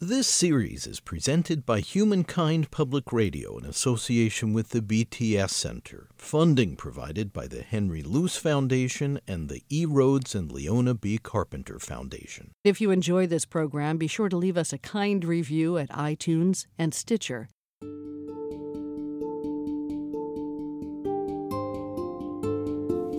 This 0.00 0.28
series 0.28 0.86
is 0.86 1.00
presented 1.00 1.66
by 1.66 1.80
Humankind 1.80 2.70
Public 2.70 3.12
Radio 3.12 3.58
in 3.58 3.64
association 3.64 4.52
with 4.52 4.68
the 4.68 4.80
BTS 4.80 5.50
Center, 5.50 6.06
funding 6.14 6.76
provided 6.76 7.32
by 7.32 7.48
the 7.48 7.62
Henry 7.62 8.04
Luce 8.04 8.36
Foundation 8.36 9.18
and 9.26 9.48
the 9.48 9.64
E. 9.68 9.86
Rhodes 9.86 10.36
and 10.36 10.52
Leona 10.52 10.94
B. 10.94 11.18
Carpenter 11.18 11.80
Foundation. 11.80 12.52
If 12.62 12.80
you 12.80 12.92
enjoy 12.92 13.26
this 13.26 13.44
program, 13.44 13.98
be 13.98 14.06
sure 14.06 14.28
to 14.28 14.36
leave 14.36 14.56
us 14.56 14.72
a 14.72 14.78
kind 14.78 15.24
review 15.24 15.78
at 15.78 15.88
iTunes 15.90 16.66
and 16.78 16.94
Stitcher. 16.94 17.48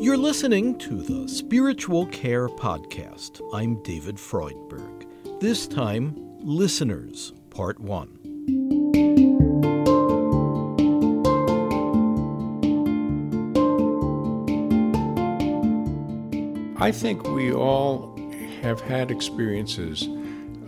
You're 0.01 0.15
listening 0.15 0.77
to 0.77 1.01
the 1.03 1.27
Spiritual 1.27 2.05
Care 2.05 2.47
Podcast. 2.47 3.41
I'm 3.53 3.83
David 3.83 4.15
Freudberg. 4.15 5.07
This 5.41 5.67
time, 5.67 6.28
Listeners, 6.41 7.33
Part 7.49 7.81
1. 7.81 8.17
I 16.77 16.93
think 16.93 17.23
we 17.23 17.51
all 17.51 18.17
have 18.61 18.79
had 18.79 19.11
experiences 19.11 20.07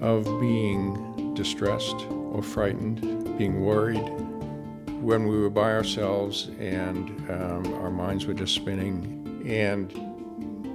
of 0.01 0.25
being 0.41 1.33
distressed 1.35 2.05
or 2.09 2.43
frightened, 2.43 3.37
being 3.37 3.61
worried 3.61 4.09
when 4.99 5.25
we 5.25 5.39
were 5.39 5.49
by 5.49 5.71
ourselves 5.71 6.49
and 6.59 7.09
um, 7.31 7.73
our 7.75 7.89
minds 7.89 8.25
were 8.25 8.33
just 8.33 8.53
spinning 8.55 9.45
and 9.47 9.89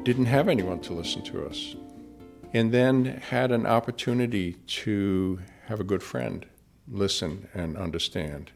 didn't 0.06 0.24
have 0.26 0.48
anyone 0.48 0.80
to 0.80 0.94
listen 0.94 1.22
to 1.22 1.44
us 1.46 1.76
and 2.52 2.72
then 2.72 3.04
had 3.04 3.52
an 3.52 3.66
opportunity 3.66 4.54
to 4.66 5.40
have 5.66 5.80
a 5.80 5.84
good 5.84 6.02
friend 6.02 6.46
listen 6.88 7.48
and 7.54 7.76
understand 7.76 8.52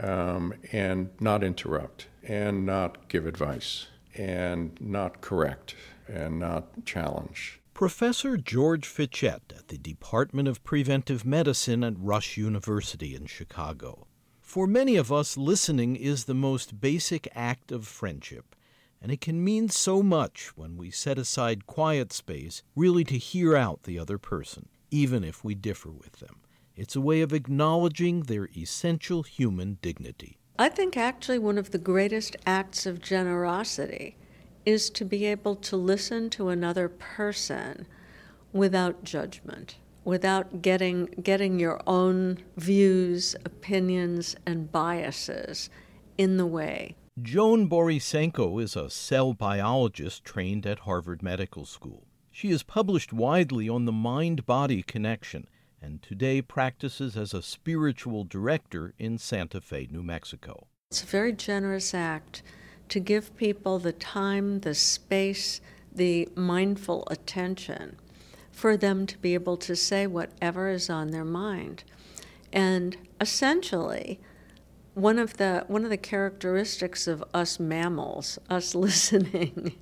um, 0.00 0.54
and 0.72 1.10
not 1.20 1.42
interrupt 1.42 2.08
and 2.22 2.64
not 2.64 3.08
give 3.08 3.26
advice 3.26 3.88
and 4.14 4.78
not 4.80 5.20
correct 5.20 5.74
and 6.08 6.38
not 6.38 6.84
challenge. 6.84 7.60
Professor 7.74 8.36
George 8.36 8.86
Fitchett 8.86 9.52
at 9.56 9.68
the 9.68 9.78
Department 9.78 10.46
of 10.46 10.62
Preventive 10.62 11.24
Medicine 11.24 11.82
at 11.82 11.94
Rush 11.96 12.36
University 12.36 13.14
in 13.14 13.26
Chicago. 13.26 14.06
For 14.40 14.66
many 14.66 14.96
of 14.96 15.10
us, 15.10 15.38
listening 15.38 15.96
is 15.96 16.24
the 16.24 16.34
most 16.34 16.80
basic 16.80 17.26
act 17.34 17.72
of 17.72 17.86
friendship 17.86 18.54
and 19.02 19.10
it 19.10 19.20
can 19.20 19.42
mean 19.42 19.68
so 19.68 20.00
much 20.00 20.56
when 20.56 20.76
we 20.76 20.90
set 20.90 21.18
aside 21.18 21.66
quiet 21.66 22.12
space 22.12 22.62
really 22.76 23.02
to 23.02 23.18
hear 23.18 23.56
out 23.56 23.82
the 23.82 23.98
other 23.98 24.16
person, 24.16 24.68
even 24.92 25.24
if 25.24 25.42
we 25.42 25.56
differ 25.56 25.90
with 25.90 26.20
them. 26.20 26.36
It's 26.76 26.94
a 26.94 27.00
way 27.00 27.20
of 27.20 27.32
acknowledging 27.32 28.22
their 28.22 28.48
essential 28.56 29.24
human 29.24 29.78
dignity. 29.82 30.38
I 30.56 30.68
think 30.68 30.96
actually 30.96 31.40
one 31.40 31.58
of 31.58 31.72
the 31.72 31.78
greatest 31.78 32.36
acts 32.46 32.86
of 32.86 33.02
generosity 33.02 34.16
is 34.64 34.88
to 34.90 35.04
be 35.04 35.26
able 35.26 35.56
to 35.56 35.76
listen 35.76 36.30
to 36.30 36.48
another 36.48 36.88
person 36.88 37.86
without 38.52 39.02
judgment, 39.02 39.78
without 40.04 40.62
getting, 40.62 41.06
getting 41.22 41.58
your 41.58 41.80
own 41.88 42.38
views, 42.56 43.34
opinions, 43.44 44.36
and 44.46 44.70
biases 44.70 45.68
in 46.16 46.36
the 46.36 46.46
way. 46.46 46.94
Joan 47.20 47.68
Borysenko 47.68 48.62
is 48.62 48.74
a 48.74 48.88
cell 48.88 49.34
biologist 49.34 50.24
trained 50.24 50.64
at 50.64 50.78
Harvard 50.80 51.22
Medical 51.22 51.66
School. 51.66 52.06
She 52.30 52.50
has 52.52 52.62
published 52.62 53.12
widely 53.12 53.68
on 53.68 53.84
the 53.84 53.92
mind 53.92 54.46
body 54.46 54.82
connection 54.82 55.46
and 55.82 56.00
today 56.00 56.40
practices 56.40 57.14
as 57.14 57.34
a 57.34 57.42
spiritual 57.42 58.24
director 58.24 58.94
in 58.98 59.18
Santa 59.18 59.60
Fe, 59.60 59.88
New 59.90 60.02
Mexico. 60.02 60.68
It's 60.90 61.02
a 61.02 61.06
very 61.06 61.34
generous 61.34 61.92
act 61.92 62.42
to 62.88 62.98
give 62.98 63.36
people 63.36 63.78
the 63.78 63.92
time, 63.92 64.60
the 64.60 64.74
space, 64.74 65.60
the 65.94 66.30
mindful 66.34 67.06
attention 67.10 67.96
for 68.50 68.74
them 68.74 69.06
to 69.08 69.18
be 69.18 69.34
able 69.34 69.58
to 69.58 69.76
say 69.76 70.06
whatever 70.06 70.70
is 70.70 70.88
on 70.88 71.10
their 71.10 71.26
mind. 71.26 71.84
And 72.54 72.96
essentially, 73.20 74.18
one 74.94 75.18
of 75.18 75.36
the 75.38 75.64
one 75.68 75.84
of 75.84 75.90
the 75.90 75.96
characteristics 75.96 77.06
of 77.06 77.24
us 77.32 77.58
mammals, 77.58 78.38
us 78.50 78.74
listening 78.86 79.76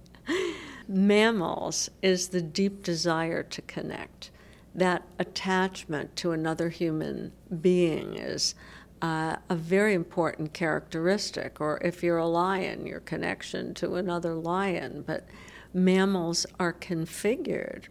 mammals, 0.89 1.91
is 2.03 2.29
the 2.29 2.43
deep 2.43 2.83
desire 2.83 3.43
to 3.43 3.63
connect. 3.63 4.31
That 4.75 5.03
attachment 5.19 6.15
to 6.17 6.31
another 6.31 6.69
human 6.69 7.33
being 7.61 8.15
is 8.15 8.55
uh, 9.03 9.37
a 9.49 9.57
very 9.57 9.95
important 9.95 10.53
characteristic. 10.53 11.61
Or 11.61 11.81
if 11.83 12.03
you're 12.05 12.19
a 12.19 12.27
lion, 12.27 12.87
your 12.87 13.01
connection 13.01 13.75
to 13.75 13.97
another 13.97 14.35
lion. 14.35 15.03
But 15.05 15.27
mammals 15.75 16.47
are 16.61 16.73
configured 16.73 17.85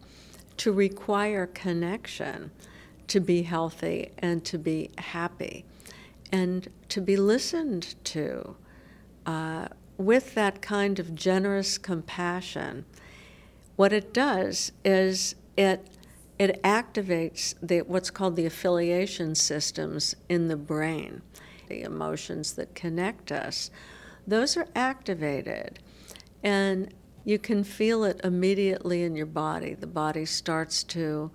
to 0.58 0.72
require 0.72 1.48
connection 1.48 2.52
to 3.08 3.20
be 3.20 3.42
healthy 3.44 4.12
and 4.20 4.46
to 4.46 4.58
be 4.58 4.92
happy 4.98 5.66
and 6.32 6.68
to 6.90 7.02
be 7.02 7.18
listened 7.18 7.96
to 8.06 8.56
uh, 9.26 9.68
with 9.98 10.34
that 10.36 10.62
kind 10.62 11.00
of 11.00 11.14
generous 11.14 11.78
compassion, 11.78 12.86
what 13.76 13.94
it 13.94 14.14
does 14.14 14.72
is 14.84 15.36
it 15.58 15.88
it 16.40 16.64
activates 16.64 17.54
the, 17.62 17.82
what's 17.82 18.10
called 18.10 18.38
the 18.38 18.46
affiliation 18.46 19.36
systems 19.36 20.16
in 20.30 20.48
the 20.48 20.56
brain, 20.56 21.22
the 21.68 21.82
emotions 21.82 22.54
that 22.54 22.74
connect 22.74 23.30
us. 23.30 23.70
Those 24.26 24.56
are 24.56 24.68
activated, 24.74 25.80
and 26.42 26.94
you 27.26 27.40
can 27.40 27.66
feel 27.66 28.06
it 28.06 28.22
immediately 28.24 29.04
in 29.04 29.18
your 29.18 29.26
body. 29.26 29.74
The 29.74 29.86
body 29.86 30.24
starts 30.26 30.82
to 30.86 31.30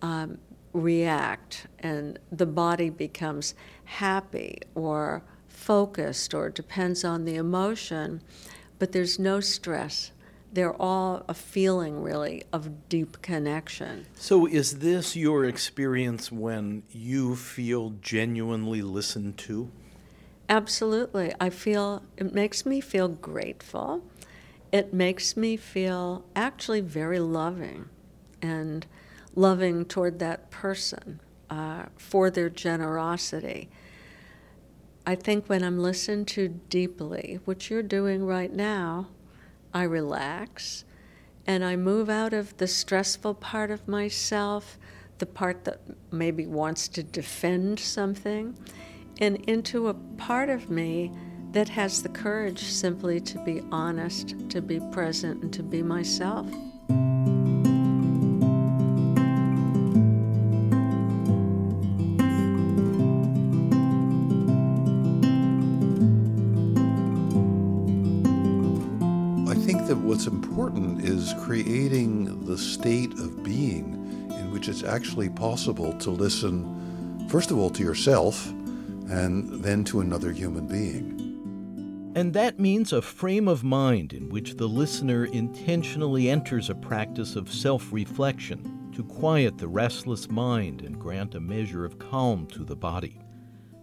um, 0.00 0.38
react, 0.72 1.66
and 1.80 2.18
the 2.32 2.46
body 2.46 2.88
becomes 2.88 3.54
happy 3.88 4.58
or 4.74 5.22
focused 5.48 6.34
or 6.34 6.50
depends 6.50 7.04
on 7.04 7.24
the 7.24 7.36
emotion, 7.36 8.22
but 8.78 8.92
there's 8.92 9.18
no 9.18 9.40
stress. 9.40 10.12
They're 10.52 10.80
all 10.80 11.24
a 11.28 11.34
feeling, 11.34 12.02
really, 12.02 12.44
of 12.52 12.88
deep 12.88 13.20
connection. 13.22 14.06
So, 14.14 14.46
is 14.46 14.78
this 14.78 15.16
your 15.16 15.44
experience 15.44 16.32
when 16.32 16.84
you 16.90 17.34
feel 17.34 17.94
genuinely 18.00 18.80
listened 18.80 19.36
to? 19.38 19.70
Absolutely. 20.48 21.34
I 21.38 21.50
feel 21.50 22.02
it 22.16 22.32
makes 22.32 22.64
me 22.64 22.80
feel 22.80 23.08
grateful. 23.08 24.02
It 24.72 24.94
makes 24.94 25.36
me 25.36 25.56
feel 25.56 26.24
actually 26.34 26.80
very 26.80 27.18
loving 27.20 27.88
and 28.40 28.86
loving 29.34 29.84
toward 29.84 30.18
that 30.20 30.50
person 30.50 31.20
uh, 31.50 31.84
for 31.96 32.30
their 32.30 32.50
generosity. 32.50 33.68
I 35.06 35.14
think 35.14 35.46
when 35.46 35.62
I'm 35.62 35.78
listened 35.78 36.28
to 36.28 36.48
deeply, 36.48 37.40
which 37.44 37.70
you're 37.70 37.82
doing 37.82 38.26
right 38.26 38.52
now, 38.52 39.08
I 39.72 39.84
relax 39.84 40.84
and 41.46 41.64
I 41.64 41.76
move 41.76 42.10
out 42.10 42.34
of 42.34 42.54
the 42.58 42.66
stressful 42.66 43.34
part 43.34 43.70
of 43.70 43.88
myself, 43.88 44.78
the 45.16 45.24
part 45.24 45.64
that 45.64 45.80
maybe 46.12 46.46
wants 46.46 46.88
to 46.88 47.02
defend 47.02 47.80
something, 47.80 48.54
and 49.18 49.36
into 49.48 49.88
a 49.88 49.94
part 49.94 50.50
of 50.50 50.68
me 50.68 51.10
that 51.52 51.70
has 51.70 52.02
the 52.02 52.10
courage 52.10 52.62
simply 52.64 53.18
to 53.20 53.38
be 53.44 53.62
honest, 53.72 54.34
to 54.50 54.60
be 54.60 54.78
present, 54.92 55.42
and 55.42 55.52
to 55.54 55.62
be 55.62 55.82
myself. 55.82 56.46
What's 69.96 70.26
important 70.26 71.02
is 71.02 71.34
creating 71.40 72.44
the 72.44 72.58
state 72.58 73.12
of 73.14 73.42
being 73.42 73.94
in 74.38 74.50
which 74.50 74.68
it's 74.68 74.82
actually 74.82 75.30
possible 75.30 75.94
to 75.94 76.10
listen, 76.10 77.26
first 77.28 77.50
of 77.50 77.58
all, 77.58 77.70
to 77.70 77.82
yourself 77.82 78.48
and 79.08 79.64
then 79.64 79.84
to 79.84 80.00
another 80.00 80.30
human 80.30 80.66
being. 80.66 82.12
And 82.14 82.34
that 82.34 82.58
means 82.58 82.92
a 82.92 83.00
frame 83.00 83.48
of 83.48 83.64
mind 83.64 84.12
in 84.12 84.28
which 84.28 84.56
the 84.56 84.66
listener 84.66 85.24
intentionally 85.24 86.28
enters 86.28 86.68
a 86.68 86.74
practice 86.74 87.34
of 87.34 87.50
self 87.50 87.90
reflection 87.90 88.90
to 88.94 89.04
quiet 89.04 89.56
the 89.56 89.68
restless 89.68 90.30
mind 90.30 90.82
and 90.82 90.98
grant 90.98 91.34
a 91.34 91.40
measure 91.40 91.86
of 91.86 91.98
calm 91.98 92.46
to 92.48 92.64
the 92.64 92.76
body. 92.76 93.20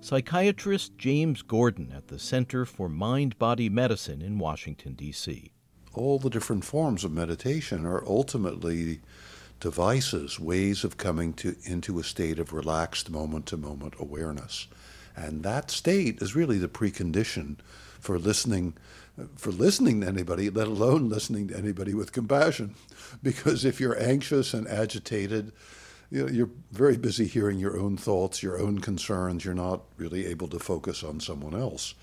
Psychiatrist 0.02 0.98
James 1.00 1.42
Gordon 1.42 1.92
at 1.96 2.10
the 2.10 2.20
Center 2.20 2.66
for 2.66 2.90
Mind 2.90 3.40
Body 3.40 3.70
Medicine 3.70 4.22
in 4.22 4.38
Washington, 4.38 4.94
D.C 4.94 5.55
all 5.98 6.20
the 6.20 6.30
different 6.30 6.66
forms 6.66 7.04
of 7.04 7.12
meditation 7.12 7.86
are 7.86 8.06
ultimately 8.06 9.02
devices, 9.60 10.40
ways 10.40 10.84
of 10.84 10.98
coming 10.98 11.34
to 11.34 11.56
into 11.64 12.00
a 12.00 12.04
state 12.04 12.40
of 12.40 12.54
relaxed 12.54 13.10
moment 13.10 13.46
to 13.48 13.58
moment 13.58 13.96
awareness. 14.00 14.68
And 15.16 15.44
that 15.44 15.72
state 15.72 16.22
is 16.22 16.36
really 16.36 16.58
the 16.58 16.68
precondition 16.68 17.58
for 18.00 18.20
listening 18.20 18.74
for 19.38 19.52
listening 19.52 20.02
to 20.02 20.08
anybody, 20.08 20.50
let 20.50 20.68
alone 20.68 21.08
listening 21.08 21.48
to 21.48 21.58
anybody 21.58 21.94
with 21.94 22.12
compassion. 22.12 22.76
Because 23.24 23.64
if 23.64 23.80
you're 23.80 23.98
anxious 24.02 24.54
and 24.54 24.68
agitated, 24.68 25.54
you 26.12 26.22
know, 26.22 26.32
you're 26.32 26.50
very 26.72 26.98
busy 26.98 27.28
hearing 27.28 27.60
your 27.60 27.80
own 27.80 27.98
thoughts, 27.98 28.44
your 28.44 28.60
own 28.60 28.80
concerns. 28.80 29.46
You're 29.46 29.54
not 29.54 29.82
really 29.98 30.26
able 30.26 30.48
to 30.50 30.60
focus 30.60 31.04
on 31.04 31.20
someone 31.20 31.56
else. 31.56 31.96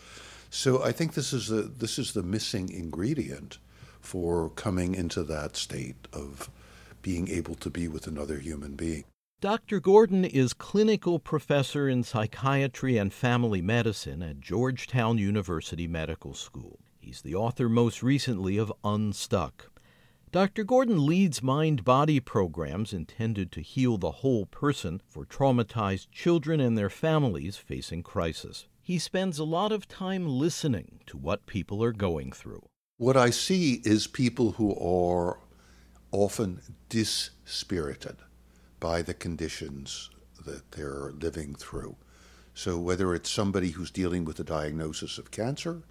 So 0.51 0.83
I 0.83 0.93
think 0.93 1.15
this 1.15 1.33
is 1.33 1.49
the 1.49 1.63
this 1.63 1.99
is 1.99 2.13
the 2.13 2.23
missing 2.23 2.71
ingredient 2.71 3.59
for 4.03 4.51
coming 4.51 4.95
into 4.95 5.23
that 5.23 5.57
state 5.57 6.09
of 6.13 6.51
being 7.01 7.29
able 7.29 7.55
to 7.55 7.71
be 7.71 7.89
with 7.89 8.07
another 8.07 8.39
human 8.39 8.75
being. 8.75 9.05
Dr. 9.41 9.81
Gordon 9.81 10.25
is 10.25 10.53
clinical 10.53 11.19
professor 11.19 11.89
in 11.89 12.05
psychiatry 12.05 12.97
and 12.97 13.13
family 13.13 13.61
medicine 13.61 14.23
at 14.23 14.41
Georgetown 14.41 15.19
University 15.19 15.89
Medical 15.89 16.35
School. 16.35 16.79
He's 17.01 17.23
the 17.23 17.35
author 17.35 17.69
most 17.69 18.05
recently 18.05 18.57
of 18.57 18.73
Unstuck. 18.85 19.73
Dr. 20.31 20.63
Gordon 20.65 21.05
leads 21.05 21.43
mind 21.43 21.85
body 21.85 22.21
programs 22.21 22.93
intended 22.93 23.51
to 23.53 23.61
heal 23.61 23.99
the 23.99 24.13
whole 24.13 24.47
person 24.47 25.03
for 25.07 25.27
traumatized 25.27 26.07
children 26.13 26.61
and 26.61 26.79
their 26.79 26.89
families 26.89 27.57
facing 27.57 28.03
crisis. 28.03 28.67
He 28.81 28.99
spends 28.99 29.39
a 29.39 29.45
lot 29.45 29.73
of 29.73 29.89
time 29.89 30.27
listening 30.27 31.01
to 31.07 31.19
what 31.19 31.47
people 31.47 31.83
are 31.85 31.93
going 31.93 32.33
through. 32.33 32.63
What 32.99 33.17
I 33.17 33.31
see 33.31 33.81
is 33.85 34.07
people 34.07 34.53
who 34.53 34.75
are 34.77 35.39
often 36.11 36.61
dispirited 36.89 38.17
by 38.81 39.03
the 39.03 39.15
conditions 39.15 40.11
that 40.45 40.73
they're 40.73 41.13
living 41.13 41.55
through. 41.55 41.97
So, 42.55 42.79
whether 42.79 43.15
it's 43.15 43.31
somebody 43.31 43.71
who's 43.71 43.91
dealing 43.91 44.25
with 44.25 44.39
a 44.39 44.45
diagnosis 44.45 45.17
of 45.17 45.31
cancer, 45.31 45.83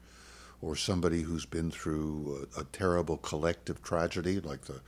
or 0.61 0.75
somebody 0.75 1.23
who's 1.23 1.45
been 1.45 1.71
through 1.71 2.47
a, 2.55 2.61
a 2.61 2.63
terrible 2.65 3.17
collective 3.17 3.81
tragedy 3.81 4.39
like 4.39 4.61
the 4.65 4.81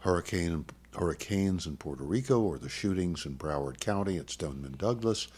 hurricane 0.00 0.64
hurricanes 0.96 1.66
in 1.66 1.76
Puerto 1.76 2.04
Rico 2.04 2.40
or 2.40 2.58
the 2.58 2.68
shootings 2.68 3.26
in 3.26 3.36
Broward 3.36 3.80
County 3.80 4.16
at 4.16 4.30
Stoneman 4.30 4.76
Douglas, 4.76 5.28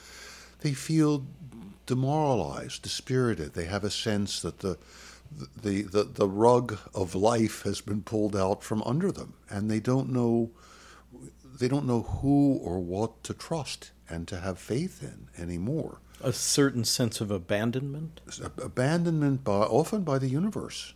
they 0.60 0.72
feel 0.72 1.26
demoralized, 1.86 2.82
dispirited. 2.82 3.54
They 3.54 3.64
have 3.64 3.84
a 3.84 3.90
sense 3.90 4.40
that 4.40 4.58
the 4.58 4.76
the, 5.30 5.82
the, 5.82 6.04
the 6.04 6.28
rug 6.28 6.78
of 6.94 7.14
life 7.14 7.62
has 7.62 7.80
been 7.80 8.02
pulled 8.02 8.36
out 8.36 8.62
from 8.62 8.82
under 8.82 9.12
them, 9.12 9.34
and 9.50 9.70
they 9.70 9.80
don't 9.80 10.10
know 10.10 10.50
they 11.58 11.68
don't 11.68 11.86
know 11.86 12.02
who 12.02 12.58
or 12.62 12.78
what 12.78 13.22
to 13.24 13.32
trust 13.32 13.90
and 14.10 14.28
to 14.28 14.40
have 14.40 14.58
faith 14.58 15.02
in 15.02 15.28
anymore. 15.42 16.00
A 16.20 16.32
certain 16.32 16.84
sense 16.84 17.20
of 17.20 17.30
abandonment. 17.30 18.20
Abandonment 18.62 19.42
by 19.42 19.60
often 19.60 20.02
by 20.02 20.18
the 20.18 20.28
universe. 20.28 20.94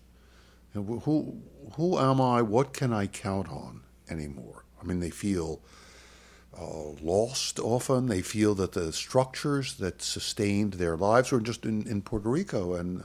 Who 0.74 1.42
who 1.74 1.98
am 1.98 2.20
I? 2.20 2.42
What 2.42 2.72
can 2.72 2.92
I 2.92 3.06
count 3.06 3.48
on 3.48 3.82
anymore? 4.08 4.64
I 4.80 4.84
mean, 4.84 5.00
they 5.00 5.10
feel 5.10 5.60
uh, 6.58 6.90
lost 7.02 7.58
often. 7.58 8.06
They 8.06 8.22
feel 8.22 8.54
that 8.56 8.72
the 8.72 8.92
structures 8.92 9.74
that 9.74 10.02
sustained 10.02 10.74
their 10.74 10.96
lives 10.96 11.32
were 11.32 11.40
just 11.40 11.64
in, 11.64 11.86
in 11.86 12.02
Puerto 12.02 12.28
Rico 12.28 12.74
and 12.74 13.04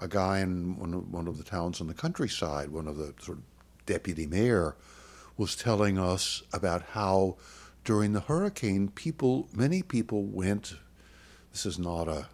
a 0.00 0.08
guy 0.08 0.40
in 0.40 0.78
one 0.78 0.94
of, 0.94 1.12
one 1.12 1.28
of 1.28 1.38
the 1.38 1.44
towns 1.44 1.80
in 1.80 1.86
the 1.86 1.94
countryside, 1.94 2.70
one 2.70 2.88
of 2.88 2.96
the 2.96 3.14
sort 3.20 3.38
of 3.38 3.44
deputy 3.86 4.26
mayor, 4.26 4.74
was 5.36 5.54
telling 5.54 5.98
us 5.98 6.42
about 6.52 6.82
how 6.92 7.36
during 7.84 8.12
the 8.12 8.20
hurricane, 8.20 8.88
people, 8.88 9.48
many 9.54 9.82
people 9.82 10.24
went. 10.24 10.74
This 11.52 11.66
is 11.66 11.78
not 11.78 12.08
a, 12.08 12.28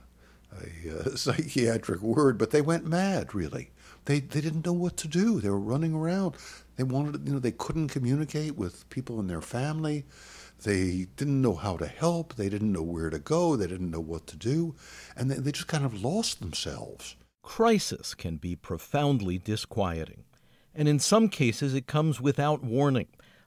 a, 0.52 0.88
a 0.88 0.98
uh, 0.98 1.04
psychiatric 1.16 2.00
word, 2.00 2.38
but 2.38 2.50
they 2.50 2.60
went 2.60 2.86
mad. 2.86 3.34
Really, 3.34 3.70
they 4.04 4.20
they 4.20 4.40
didn't 4.40 4.66
know 4.66 4.72
what 4.72 4.96
to 4.98 5.08
do. 5.08 5.40
They 5.40 5.50
were 5.50 5.58
running 5.58 5.94
around. 5.94 6.36
They 6.76 6.84
wanted, 6.84 7.26
you 7.26 7.34
know, 7.34 7.38
they 7.38 7.52
couldn't 7.52 7.88
communicate 7.88 8.56
with 8.56 8.88
people 8.90 9.18
in 9.18 9.26
their 9.26 9.40
family. 9.40 10.04
They 10.62 11.06
didn't 11.16 11.42
know 11.42 11.54
how 11.54 11.76
to 11.76 11.86
help. 11.86 12.34
They 12.34 12.48
didn't 12.48 12.72
know 12.72 12.82
where 12.82 13.10
to 13.10 13.18
go. 13.18 13.56
They 13.56 13.66
didn't 13.66 13.90
know 13.90 14.00
what 14.00 14.26
to 14.28 14.36
do, 14.36 14.74
and 15.16 15.30
they, 15.30 15.36
they 15.36 15.52
just 15.52 15.68
kind 15.68 15.84
of 15.84 16.02
lost 16.02 16.40
themselves. 16.40 17.16
Crisis 17.46 18.12
can 18.12 18.36
be 18.36 18.56
profoundly 18.56 19.38
disquieting, 19.38 20.24
and 20.74 20.88
in 20.88 20.98
some 20.98 21.28
cases 21.28 21.74
it 21.74 21.86
comes 21.86 22.20
without 22.20 22.62
warning, 22.62 23.06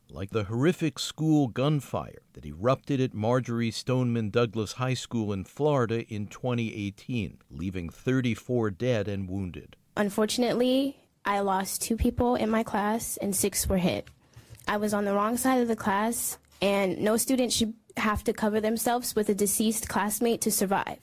like 0.10 0.31
the 0.31 0.46
horrific 0.46 0.98
school 0.98 1.50
gunfire 1.50 2.22
that 2.34 2.46
erupted 2.46 3.01
at 3.01 3.13
Marjory 3.13 3.69
Stoneman 3.69 4.30
Douglas 4.30 4.74
High 4.74 4.96
School 4.96 5.31
in 5.34 5.44
Florida 5.44 6.07
in 6.12 6.28
2018, 6.28 7.40
leaving 7.51 7.90
34 7.90 8.72
dead 8.72 9.07
and 9.10 9.30
wounded. 9.30 9.75
Unfortunately, 9.98 10.98
I 11.25 11.42
lost 11.42 11.81
two 11.81 11.98
people 11.98 12.36
in 12.36 12.50
my 12.50 12.63
class 12.63 13.18
and 13.18 13.36
six 13.36 13.68
were 13.68 13.78
hit. 13.78 14.07
I 14.68 14.78
was 14.78 14.94
on 14.94 15.06
the 15.06 15.13
wrong 15.13 15.36
side 15.36 15.62
of 15.62 15.68
the 15.68 15.75
class, 15.75 16.40
and 16.62 17.00
no 17.00 17.18
student 17.18 17.51
should 17.51 17.74
have 17.98 18.24
to 18.24 18.34
cover 18.34 18.62
themselves 18.62 19.13
with 19.13 19.28
a 19.28 19.36
deceased 19.36 19.90
classmate 19.90 20.42
to 20.42 20.51
survive. 20.51 21.00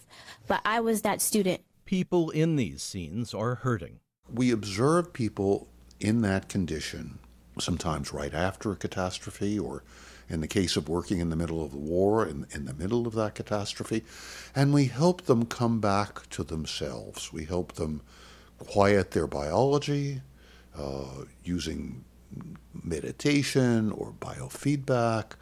But 0.48 0.62
I 0.64 0.80
was 0.80 1.02
that 1.02 1.20
student 1.20 1.60
people 1.86 2.30
in 2.30 2.56
these 2.56 2.82
scenes 2.82 3.32
are 3.32 3.56
hurting. 3.56 4.00
We 4.30 4.50
observe 4.50 5.12
people 5.12 5.68
in 5.98 6.20
that 6.22 6.48
condition, 6.48 7.18
sometimes 7.58 8.12
right 8.12 8.34
after 8.34 8.72
a 8.72 8.76
catastrophe, 8.76 9.58
or 9.58 9.84
in 10.28 10.40
the 10.40 10.48
case 10.48 10.76
of 10.76 10.88
working 10.88 11.20
in 11.20 11.30
the 11.30 11.36
middle 11.36 11.64
of 11.64 11.70
the 11.70 11.78
war, 11.78 12.26
in, 12.26 12.46
in 12.50 12.66
the 12.66 12.74
middle 12.74 13.06
of 13.06 13.14
that 13.14 13.36
catastrophe, 13.36 14.04
and 14.54 14.74
we 14.74 14.86
help 14.86 15.22
them 15.22 15.46
come 15.46 15.80
back 15.80 16.28
to 16.30 16.42
themselves. 16.42 17.32
We 17.32 17.44
help 17.44 17.74
them 17.74 18.02
quiet 18.58 19.12
their 19.12 19.28
biology 19.28 20.22
uh, 20.76 21.24
using 21.44 22.04
meditation 22.82 23.92
or 23.92 24.12
biofeedback. 24.12 25.32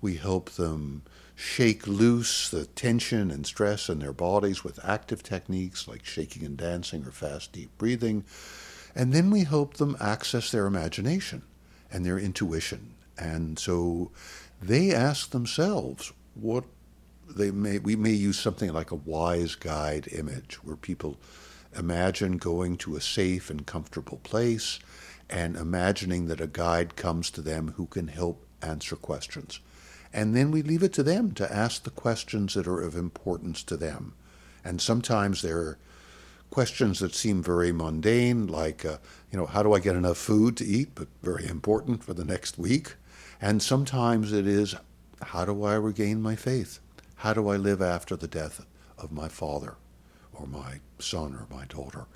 We 0.00 0.16
help 0.16 0.50
them 0.50 1.02
shake 1.34 1.86
loose 1.86 2.48
the 2.48 2.66
tension 2.66 3.30
and 3.30 3.46
stress 3.46 3.88
in 3.88 3.98
their 3.98 4.12
bodies 4.12 4.62
with 4.62 4.84
active 4.84 5.22
techniques 5.22 5.88
like 5.88 6.04
shaking 6.04 6.44
and 6.44 6.56
dancing 6.56 7.04
or 7.04 7.10
fast, 7.10 7.52
deep 7.52 7.76
breathing. 7.76 8.24
And 8.94 9.12
then 9.12 9.30
we 9.30 9.44
help 9.44 9.74
them 9.74 9.96
access 10.00 10.50
their 10.50 10.66
imagination 10.66 11.42
and 11.90 12.06
their 12.06 12.18
intuition. 12.18 12.94
And 13.18 13.58
so 13.58 14.12
they 14.62 14.92
ask 14.94 15.30
themselves 15.30 16.12
what 16.34 16.64
they 17.28 17.50
may, 17.50 17.78
we 17.78 17.96
may 17.96 18.10
use 18.10 18.38
something 18.38 18.72
like 18.72 18.90
a 18.90 18.96
wise 18.96 19.54
guide 19.54 20.08
image 20.12 20.56
where 20.62 20.76
people 20.76 21.16
imagine 21.76 22.36
going 22.36 22.76
to 22.76 22.96
a 22.96 23.00
safe 23.00 23.50
and 23.50 23.66
comfortable 23.66 24.20
place 24.22 24.78
and 25.28 25.56
imagining 25.56 26.26
that 26.26 26.40
a 26.40 26.46
guide 26.46 26.96
comes 26.96 27.30
to 27.30 27.40
them 27.40 27.74
who 27.76 27.86
can 27.86 28.08
help 28.08 28.46
answer 28.62 28.94
questions. 28.94 29.60
And 30.14 30.34
then 30.34 30.52
we 30.52 30.62
leave 30.62 30.84
it 30.84 30.92
to 30.92 31.02
them 31.02 31.32
to 31.32 31.52
ask 31.52 31.82
the 31.82 31.90
questions 31.90 32.54
that 32.54 32.68
are 32.68 32.80
of 32.80 32.94
importance 32.94 33.64
to 33.64 33.76
them. 33.76 34.14
And 34.64 34.80
sometimes 34.80 35.42
there 35.42 35.58
are 35.58 35.78
questions 36.50 37.00
that 37.00 37.16
seem 37.16 37.42
very 37.42 37.72
mundane, 37.72 38.46
like, 38.46 38.84
uh, 38.84 38.98
you 39.32 39.36
know, 39.36 39.44
how 39.44 39.64
do 39.64 39.72
I 39.72 39.80
get 39.80 39.96
enough 39.96 40.16
food 40.16 40.56
to 40.58 40.64
eat, 40.64 40.90
but 40.94 41.08
very 41.20 41.46
important 41.48 42.04
for 42.04 42.14
the 42.14 42.24
next 42.24 42.56
week. 42.56 42.94
And 43.40 43.60
sometimes 43.60 44.32
it 44.32 44.46
is, 44.46 44.76
how 45.20 45.44
do 45.44 45.64
I 45.64 45.74
regain 45.74 46.22
my 46.22 46.36
faith? 46.36 46.78
How 47.16 47.34
do 47.34 47.48
I 47.48 47.56
live 47.56 47.82
after 47.82 48.14
the 48.14 48.28
death 48.28 48.64
of 48.96 49.10
my 49.10 49.26
father 49.26 49.74
or 50.32 50.46
my 50.46 50.78
son 51.00 51.34
or 51.34 51.48
my 51.50 51.64
daughter? 51.64 52.06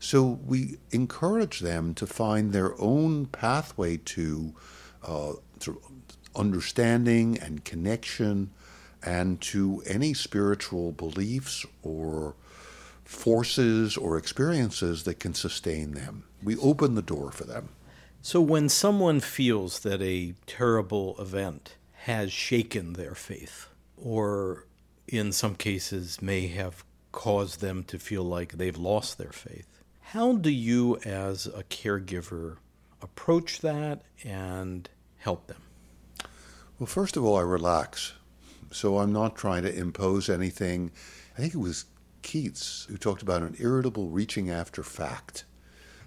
So 0.00 0.40
we 0.44 0.78
encourage 0.90 1.60
them 1.60 1.94
to 1.94 2.06
find 2.06 2.52
their 2.52 2.78
own 2.80 3.26
pathway 3.26 3.98
to 3.98 4.54
uh, 5.04 5.34
understanding 6.36 7.38
and 7.38 7.64
connection 7.64 8.50
and 9.02 9.40
to 9.40 9.82
any 9.86 10.14
spiritual 10.14 10.92
beliefs 10.92 11.66
or 11.82 12.34
forces 13.04 13.96
or 13.96 14.16
experiences 14.16 15.04
that 15.04 15.20
can 15.20 15.34
sustain 15.34 15.92
them. 15.92 16.24
We 16.42 16.56
open 16.56 16.94
the 16.94 17.02
door 17.02 17.30
for 17.30 17.44
them. 17.44 17.68
So 18.22 18.40
when 18.40 18.70
someone 18.70 19.20
feels 19.20 19.80
that 19.80 20.00
a 20.00 20.34
terrible 20.46 21.14
event 21.18 21.76
has 22.04 22.32
shaken 22.32 22.94
their 22.94 23.14
faith, 23.14 23.68
or 23.96 24.64
in 25.06 25.32
some 25.32 25.54
cases 25.54 26.22
may 26.22 26.46
have 26.48 26.84
caused 27.12 27.60
them 27.60 27.84
to 27.84 27.98
feel 27.98 28.24
like 28.24 28.52
they've 28.52 28.78
lost 28.78 29.18
their 29.18 29.32
faith, 29.32 29.82
how 30.00 30.32
do 30.32 30.50
you, 30.50 30.96
as 31.04 31.46
a 31.46 31.64
caregiver, 31.64 32.56
approach 33.02 33.60
that 33.60 34.02
and 34.24 34.88
help 35.18 35.46
them? 35.46 35.60
Well, 36.84 36.90
first 36.90 37.16
of 37.16 37.24
all, 37.24 37.38
I 37.38 37.40
relax. 37.40 38.12
So 38.70 38.98
I'm 38.98 39.10
not 39.10 39.36
trying 39.36 39.62
to 39.62 39.74
impose 39.74 40.28
anything. 40.28 40.90
I 41.32 41.40
think 41.40 41.54
it 41.54 41.58
was 41.58 41.86
Keats 42.20 42.86
who 42.90 42.98
talked 42.98 43.22
about 43.22 43.40
an 43.40 43.56
irritable 43.58 44.10
reaching 44.10 44.50
after 44.50 44.82
fact. 44.82 45.46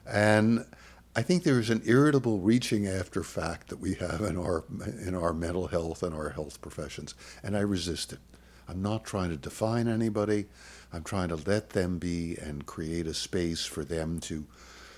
And 0.05 0.67
I 1.15 1.23
think 1.23 1.41
there's 1.41 1.71
an 1.71 1.81
irritable 1.83 2.41
reaching 2.41 2.85
after 2.85 3.23
fact 3.23 3.69
that 3.69 3.79
we 3.79 3.95
have 3.95 4.21
in 4.21 4.37
our 4.37 4.65
in 5.03 5.15
our 5.15 5.33
mental 5.33 5.65
health 5.65 6.03
and 6.03 6.13
our 6.13 6.29
health 6.29 6.61
professions, 6.61 7.15
and 7.41 7.57
I 7.57 7.61
resist 7.61 8.13
it. 8.13 8.19
I'm 8.69 8.83
not 8.83 9.03
trying 9.03 9.31
to 9.31 9.35
define 9.37 9.87
anybody. 9.87 10.45
I'm 10.93 11.03
trying 11.03 11.29
to 11.29 11.37
let 11.37 11.71
them 11.71 11.97
be 11.97 12.37
and 12.39 12.67
create 12.67 13.07
a 13.07 13.15
space 13.15 13.65
for 13.65 13.83
them 13.83 14.19
to 14.29 14.45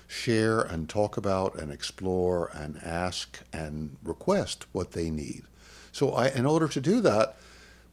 share 0.06 0.60
and 0.60 0.90
talk 0.90 1.16
about 1.16 1.58
and 1.58 1.72
explore 1.72 2.50
and 2.52 2.78
ask 2.84 3.40
and 3.50 3.96
request 4.02 4.66
what 4.72 4.90
they 4.92 5.08
need. 5.08 5.44
So 5.92 6.12
I 6.12 6.28
in 6.28 6.46
order 6.46 6.68
to 6.68 6.80
do 6.80 7.00
that, 7.00 7.36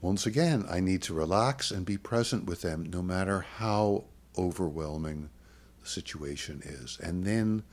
once 0.01 0.25
again, 0.25 0.66
I 0.70 0.80
need 0.80 1.01
to 1.04 1.13
relax 1.13 1.72
and 1.72 1.86
be 1.86 1.98
present 1.98 2.46
with 2.46 2.62
them 2.62 2.86
no 2.89 3.01
matter 3.01 3.42
how 3.58 4.06
overwhelming 4.38 5.30
the 5.82 5.88
situation 5.89 6.62
is. 6.63 7.00
And 7.01 7.24
then 7.24 7.63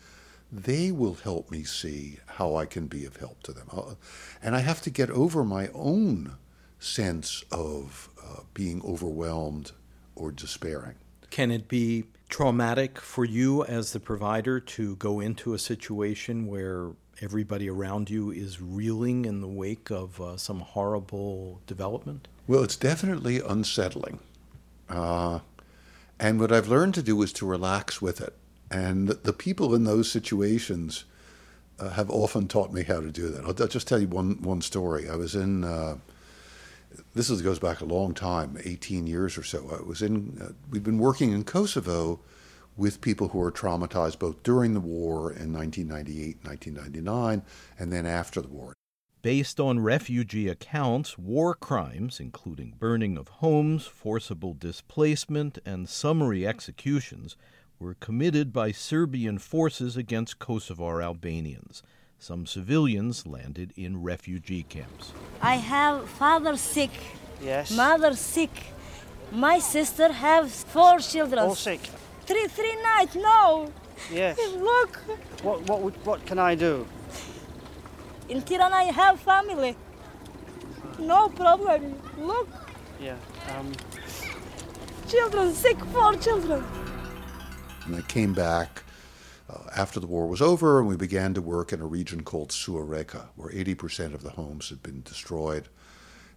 they 0.50 0.90
will 0.92 1.14
help 1.14 1.50
me 1.50 1.64
see 1.64 2.18
how 2.26 2.56
I 2.56 2.66
can 2.66 2.86
be 2.86 3.04
of 3.04 3.16
help 3.16 3.42
to 3.42 3.52
them. 3.52 3.68
Uh, 3.72 3.94
and 4.42 4.54
I 4.54 4.60
have 4.60 4.80
to 4.82 4.90
get 4.90 5.10
over 5.10 5.44
my 5.44 5.68
own 5.74 6.36
sense 6.78 7.44
of 7.50 8.08
uh, 8.22 8.42
being 8.52 8.82
overwhelmed 8.84 9.72
or 10.14 10.30
despairing. 10.30 10.94
Can 11.30 11.50
it 11.50 11.66
be 11.66 12.04
traumatic 12.28 12.98
for 12.98 13.24
you 13.24 13.64
as 13.64 13.92
the 13.92 14.00
provider 14.00 14.60
to 14.60 14.96
go 14.96 15.20
into 15.20 15.54
a 15.54 15.58
situation 15.58 16.46
where 16.46 16.92
everybody 17.20 17.68
around 17.68 18.10
you 18.10 18.30
is 18.30 18.60
reeling 18.60 19.24
in 19.24 19.40
the 19.40 19.48
wake 19.48 19.90
of 19.90 20.20
uh, 20.20 20.36
some 20.36 20.60
horrible 20.60 21.60
development? 21.66 22.28
Well, 22.46 22.62
it's 22.62 22.76
definitely 22.76 23.40
unsettling. 23.40 24.20
Uh, 24.88 25.40
and 26.18 26.38
what 26.38 26.52
I've 26.52 26.68
learned 26.68 26.94
to 26.94 27.02
do 27.02 27.20
is 27.22 27.32
to 27.34 27.46
relax 27.46 28.02
with 28.02 28.20
it. 28.20 28.34
And 28.70 29.08
the 29.08 29.32
people 29.32 29.74
in 29.74 29.84
those 29.84 30.10
situations 30.10 31.04
uh, 31.78 31.90
have 31.90 32.10
often 32.10 32.48
taught 32.48 32.72
me 32.72 32.82
how 32.82 33.00
to 33.00 33.10
do 33.10 33.28
that. 33.30 33.44
I'll, 33.44 33.54
I'll, 33.60 33.68
just 33.68 33.88
tell 33.88 34.00
you 34.00 34.08
one, 34.08 34.40
one 34.42 34.60
story. 34.60 35.08
I 35.08 35.16
was 35.16 35.34
in, 35.34 35.64
uh, 35.64 35.96
this 37.14 37.30
is, 37.30 37.42
goes 37.42 37.58
back 37.58 37.80
a 37.80 37.84
long 37.84 38.14
time, 38.14 38.58
18 38.64 39.06
years 39.06 39.36
or 39.36 39.42
so. 39.42 39.78
I 39.78 39.86
was 39.86 40.02
in, 40.02 40.38
uh, 40.40 40.52
we've 40.70 40.84
been 40.84 40.98
working 40.98 41.32
in 41.32 41.44
Kosovo 41.44 42.20
with 42.76 43.00
people 43.00 43.28
who 43.28 43.38
were 43.38 43.52
traumatized 43.52 44.18
both 44.18 44.42
during 44.42 44.74
the 44.74 44.80
war 44.80 45.32
in 45.32 45.52
1998, 45.52 46.38
1999, 46.42 47.42
and 47.78 47.92
then 47.92 48.06
after 48.06 48.40
the 48.40 48.48
war. 48.48 48.74
Based 49.22 49.58
on 49.58 49.80
refugee 49.80 50.48
accounts, 50.48 51.16
war 51.16 51.54
crimes, 51.54 52.20
including 52.20 52.74
burning 52.78 53.16
of 53.16 53.28
homes, 53.28 53.86
forcible 53.86 54.52
displacement, 54.52 55.58
and 55.64 55.88
summary 55.88 56.46
executions, 56.46 57.36
were 57.78 57.94
committed 57.94 58.52
by 58.52 58.70
Serbian 58.70 59.38
forces 59.38 59.96
against 59.96 60.38
Kosovar 60.38 61.02
Albanians. 61.02 61.82
Some 62.18 62.46
civilians 62.46 63.26
landed 63.26 63.72
in 63.76 64.02
refugee 64.02 64.62
camps. 64.62 65.12
I 65.40 65.56
have 65.56 66.08
father 66.08 66.56
sick, 66.56 66.90
yes. 67.42 67.70
mother 67.70 68.14
sick. 68.14 68.50
My 69.32 69.58
sister 69.58 70.12
has 70.12 70.64
four 70.64 70.98
children. 70.98 71.38
All 71.38 71.54
sick. 71.54 71.80
Three 72.26 72.46
three 72.48 72.76
nights. 72.82 73.14
No. 73.14 73.72
Yes. 74.10 74.38
Look. 74.56 74.96
What 75.42 75.62
what 75.62 76.06
what 76.06 76.26
can 76.26 76.38
I 76.38 76.54
do? 76.54 76.86
In 78.28 78.42
Tirana, 78.42 78.76
I 78.76 78.84
have 78.84 79.20
family. 79.20 79.76
No 80.98 81.28
problem. 81.28 82.00
Look. 82.18 82.48
Yeah. 83.00 83.16
Um. 83.56 83.72
Children 85.08 85.52
sick. 85.52 85.78
Four 85.92 86.14
children. 86.16 86.64
And 87.84 87.96
I 87.96 88.00
came 88.00 88.32
back 88.32 88.82
uh, 89.50 89.58
after 89.76 90.00
the 90.00 90.06
war 90.06 90.26
was 90.26 90.40
over, 90.40 90.78
and 90.78 90.88
we 90.88 90.96
began 90.96 91.34
to 91.34 91.42
work 91.42 91.72
in 91.72 91.80
a 91.80 91.86
region 91.86 92.24
called 92.24 92.48
Suhareka, 92.48 93.26
where 93.36 93.50
80% 93.50 94.14
of 94.14 94.22
the 94.22 94.30
homes 94.30 94.70
had 94.70 94.82
been 94.82 95.02
destroyed, 95.02 95.68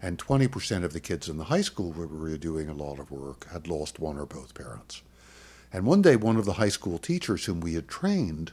and 0.01 0.17
20% 0.17 0.84
of 0.84 0.91
the 0.91 1.00
kids 1.00 1.29
in 1.29 1.38
the 1.38 1.46
high 1.46 1.62
school 1.62 1.94
where 1.94 2.08
we 2.08 2.17
were 2.17 2.38
doing 2.38 2.67
a 2.67 2.74
lot 2.74 3.00
of 3.00 3.12
work 3.12 3.48
had 3.51 3.67
lost 3.67 4.00
one 4.00 4.17
or 4.17 4.25
both 4.25 4.53
parents. 4.53 5.01
And 5.74 5.86
one 5.86 6.01
day, 6.01 6.15
one 6.15 6.38
of 6.38 6.45
the 6.45 6.53
high 6.53 6.69
school 6.69 6.97
teachers 6.97 7.45
whom 7.45 7.59
we 7.59 7.74
had 7.74 7.88
trained 7.88 8.51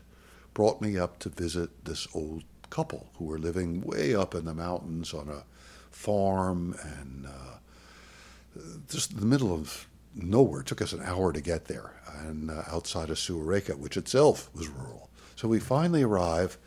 brought 0.53 0.81
me 0.81 0.99
up 0.99 1.19
to 1.21 1.29
visit 1.29 1.85
this 1.85 2.09
old 2.15 2.45
couple 2.71 3.09
who 3.19 3.25
were 3.25 3.39
living 3.39 3.81
way 3.83 4.15
up 4.15 4.35
in 4.35 4.45
the 4.45 4.55
mountains 4.55 5.15
on 5.15 5.29
a 5.29 5.45
farm 5.91 6.77
and 6.83 7.27
uh, 7.27 8.61
just 8.89 9.19
the 9.19 9.27
middle 9.27 9.53
of 9.53 9.87
nowhere. 10.15 10.61
It 10.61 10.67
took 10.67 10.83
us 10.83 10.93
an 10.93 11.03
hour 11.03 11.33
to 11.33 11.41
get 11.41 11.67
there, 11.67 11.93
and 12.21 12.51
uh, 12.51 12.63
outside 12.69 13.11
of 13.11 13.17
Suhareka, 13.17 13.77
which 13.77 13.97
itself 13.97 14.51
was 14.55 14.69
rural. 14.69 15.11
So 15.37 15.49
we 15.49 15.61
finally 15.61 16.03
arrive, 16.03 16.59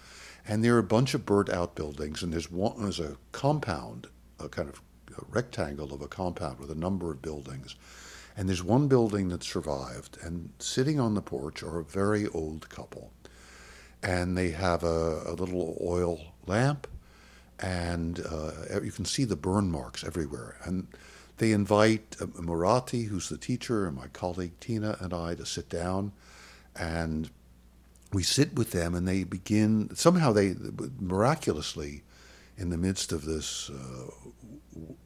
and 0.47 0.63
there 0.63 0.75
are 0.75 0.79
a 0.79 0.83
bunch 0.83 1.13
of 1.13 1.25
burnt 1.25 1.49
out 1.49 1.75
buildings, 1.75 2.23
and 2.23 2.33
there's 2.33 2.51
one 2.51 2.81
there's 2.81 2.99
a 2.99 3.17
compound, 3.31 4.07
a 4.39 4.49
kind 4.49 4.69
of 4.69 4.81
a 5.17 5.23
rectangle 5.29 5.93
of 5.93 6.01
a 6.01 6.07
compound 6.07 6.59
with 6.59 6.71
a 6.71 6.75
number 6.75 7.11
of 7.11 7.21
buildings. 7.21 7.75
And 8.37 8.47
there's 8.47 8.63
one 8.63 8.87
building 8.87 9.29
that 9.29 9.43
survived, 9.43 10.19
and 10.21 10.51
sitting 10.59 10.99
on 10.99 11.15
the 11.15 11.23
porch 11.23 11.63
are 11.63 11.79
a 11.79 11.83
very 11.83 12.27
old 12.27 12.69
couple. 12.69 13.11
And 14.03 14.37
they 14.37 14.51
have 14.51 14.83
a, 14.83 15.23
a 15.25 15.33
little 15.33 15.75
oil 15.83 16.19
lamp, 16.45 16.85
and 17.59 18.19
uh, 18.19 18.79
you 18.83 18.91
can 18.91 19.05
see 19.05 19.23
the 19.23 19.35
burn 19.35 19.71
marks 19.71 20.03
everywhere. 20.03 20.57
And 20.63 20.87
they 21.37 21.51
invite 21.51 22.15
uh, 22.21 22.27
Murati, 22.27 23.07
who's 23.07 23.27
the 23.27 23.39
teacher, 23.39 23.87
and 23.87 23.97
my 23.97 24.07
colleague 24.07 24.59
Tina 24.59 24.97
and 24.99 25.15
I 25.15 25.33
to 25.33 25.45
sit 25.45 25.67
down, 25.67 26.11
and 26.75 27.31
we 28.13 28.21
sit 28.21 28.55
with 28.55 28.71
them, 28.71 28.93
and 28.93 29.07
they 29.07 29.23
begin 29.23 29.95
somehow 29.95 30.31
they 30.31 30.55
miraculously, 30.99 32.03
in 32.55 32.69
the 32.69 32.77
midst 32.77 33.11
of 33.11 33.25
this 33.25 33.69
uh, 33.69 34.11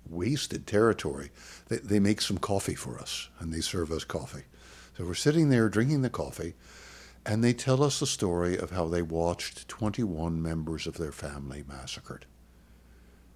wasted 0.08 0.68
territory, 0.68 1.32
they, 1.68 1.78
they 1.78 2.00
make 2.00 2.22
some 2.22 2.38
coffee 2.38 2.75
for 2.75 3.00
us, 3.00 3.30
and 3.40 3.54
they 3.54 3.62
serve 3.62 3.92
us 3.92 4.04
coffee. 4.04 4.44
So 4.98 5.06
we're 5.06 5.13
sitting 5.13 5.50
there 5.50 5.70
drinking 5.70 6.01
the 6.01 6.10
coffee, 6.10 6.54
and 7.25 7.44
they 7.44 7.54
tell 7.54 7.84
us 7.84 8.00
the 8.00 8.08
story 8.08 8.58
of 8.58 8.72
how 8.72 8.88
they 8.88 9.01
watched 9.01 9.68
21 9.68 10.42
members 10.42 10.88
of 10.88 10.98
their 10.98 11.12
family 11.12 11.63
massacred 11.68 12.25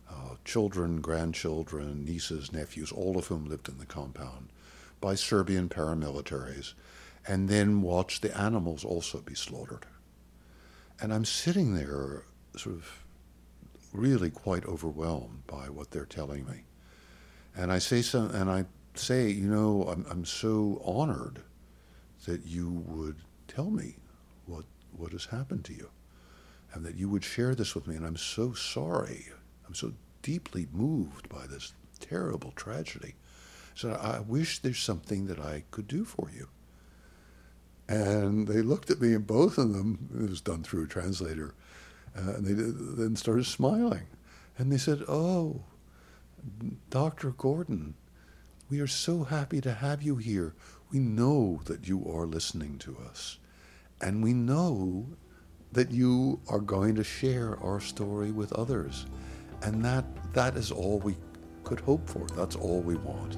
uh, 0.09 0.35
children, 0.43 1.01
grandchildren, 1.01 2.05
nieces, 2.05 2.51
nephews, 2.51 2.91
all 2.91 3.17
of 3.17 3.27
whom 3.27 3.45
lived 3.45 3.67
in 3.67 3.77
the 3.77 3.85
compound, 3.85 4.49
by 5.01 5.15
Serbian 5.15 5.69
paramilitaries, 5.69 6.73
and 7.27 7.49
then 7.49 7.81
watched 7.81 8.21
the 8.21 8.37
animals 8.37 8.85
also 8.85 9.19
be 9.19 9.35
slaughtered. 9.35 9.85
And 11.01 11.13
I'm 11.13 11.25
sitting 11.25 11.73
there, 11.73 12.23
sort 12.55 12.75
of 12.75 13.04
really 13.95 14.29
quite 14.29 14.65
overwhelmed 14.65 15.45
by 15.47 15.69
what 15.69 15.91
they're 15.91 16.05
telling 16.05 16.45
me. 16.45 16.63
And 17.55 17.71
I 17.71 17.79
say 17.79 18.01
some, 18.01 18.31
and 18.31 18.49
I 18.49 18.65
say, 18.93 19.29
you 19.29 19.47
know, 19.47 19.83
I'm, 19.83 20.05
I'm 20.09 20.25
so 20.25 20.81
honored 20.85 21.41
that 22.25 22.45
you 22.45 22.83
would 22.87 23.17
tell 23.47 23.69
me 23.69 23.95
what 24.45 24.65
what 24.97 25.11
has 25.11 25.25
happened 25.25 25.65
to 25.65 25.73
you, 25.73 25.89
and 26.73 26.85
that 26.85 26.95
you 26.95 27.09
would 27.09 27.23
share 27.23 27.53
this 27.55 27.75
with 27.75 27.87
me. 27.87 27.95
And 27.95 28.05
I'm 28.05 28.17
so 28.17 28.53
sorry 28.53 29.27
I'm 29.67 29.73
so 29.73 29.93
deeply 30.21 30.67
moved 30.71 31.29
by 31.29 31.45
this 31.47 31.73
terrible 31.99 32.51
tragedy. 32.51 33.15
So 33.73 33.91
I 33.91 34.19
wish 34.19 34.59
there's 34.59 34.79
something 34.79 35.27
that 35.27 35.39
I 35.39 35.63
could 35.71 35.87
do 35.87 36.05
for 36.05 36.29
you. 36.33 36.47
And 37.87 38.47
they 38.47 38.61
looked 38.61 38.89
at 38.89 39.01
me, 39.01 39.13
and 39.13 39.27
both 39.27 39.57
of 39.57 39.73
them, 39.73 40.09
it 40.15 40.29
was 40.29 40.41
done 40.41 40.63
through 40.63 40.85
a 40.85 40.87
translator, 40.87 41.53
uh, 42.17 42.35
and 42.35 42.45
they 42.45 42.53
then 42.53 43.15
started 43.15 43.45
smiling. 43.45 44.07
And 44.57 44.71
they 44.71 44.77
said, 44.77 45.03
Oh, 45.07 45.63
Dr. 46.89 47.31
Gordon, 47.31 47.95
we 48.69 48.79
are 48.79 48.87
so 48.87 49.23
happy 49.23 49.61
to 49.61 49.73
have 49.73 50.01
you 50.01 50.15
here. 50.15 50.55
We 50.91 50.99
know 50.99 51.61
that 51.65 51.87
you 51.87 52.09
are 52.09 52.25
listening 52.25 52.77
to 52.79 52.97
us. 53.09 53.39
And 54.01 54.23
we 54.23 54.33
know 54.33 55.07
that 55.71 55.91
you 55.91 56.39
are 56.47 56.59
going 56.59 56.95
to 56.95 57.03
share 57.03 57.59
our 57.61 57.79
story 57.79 58.31
with 58.31 58.53
others. 58.53 59.05
And 59.61 59.83
that, 59.83 60.05
that 60.33 60.55
is 60.55 60.71
all 60.71 60.99
we 60.99 61.15
could 61.63 61.79
hope 61.79 62.07
for. 62.09 62.27
That's 62.35 62.55
all 62.55 62.81
we 62.81 62.95
want. 62.95 63.37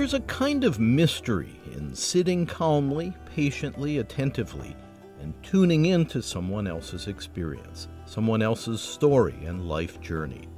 There's 0.01 0.15
a 0.15 0.21
kind 0.21 0.65
of 0.65 0.81
mystery 0.81 1.61
in 1.77 1.95
sitting 1.95 2.47
calmly, 2.47 3.13
patiently, 3.35 3.99
attentively, 3.99 4.75
and 5.21 5.35
tuning 5.43 5.85
in 5.85 6.07
to 6.07 6.23
someone 6.23 6.67
else's 6.67 7.07
experience, 7.07 7.87
someone 8.07 8.41
else's 8.41 8.81
story 8.81 9.35
and 9.45 9.69
life 9.69 10.01
journey. 10.01 10.49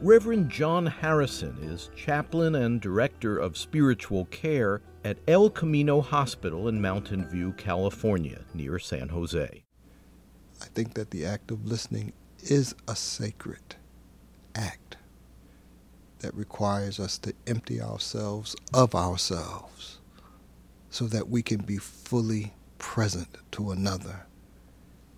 Reverend 0.00 0.48
John 0.48 0.86
Harrison 0.86 1.58
is 1.60 1.90
chaplain 1.96 2.54
and 2.54 2.80
director 2.80 3.36
of 3.36 3.58
spiritual 3.58 4.24
care 4.24 4.80
at 5.04 5.18
El 5.28 5.50
Camino 5.50 6.00
Hospital 6.00 6.66
in 6.68 6.80
Mountain 6.80 7.28
View, 7.28 7.52
California, 7.58 8.40
near 8.54 8.78
San 8.78 9.10
Jose. 9.10 9.64
I 10.62 10.64
think 10.64 10.94
that 10.94 11.10
the 11.10 11.26
act 11.26 11.50
of 11.50 11.66
listening 11.66 12.14
is 12.38 12.74
a 12.88 12.96
sacred 12.96 13.76
act 14.54 14.87
that 16.20 16.34
requires 16.34 16.98
us 16.98 17.18
to 17.18 17.34
empty 17.46 17.80
ourselves 17.80 18.56
of 18.74 18.94
ourselves 18.94 19.98
so 20.90 21.06
that 21.06 21.28
we 21.28 21.42
can 21.42 21.60
be 21.60 21.76
fully 21.76 22.54
present 22.78 23.28
to 23.52 23.70
another. 23.70 24.26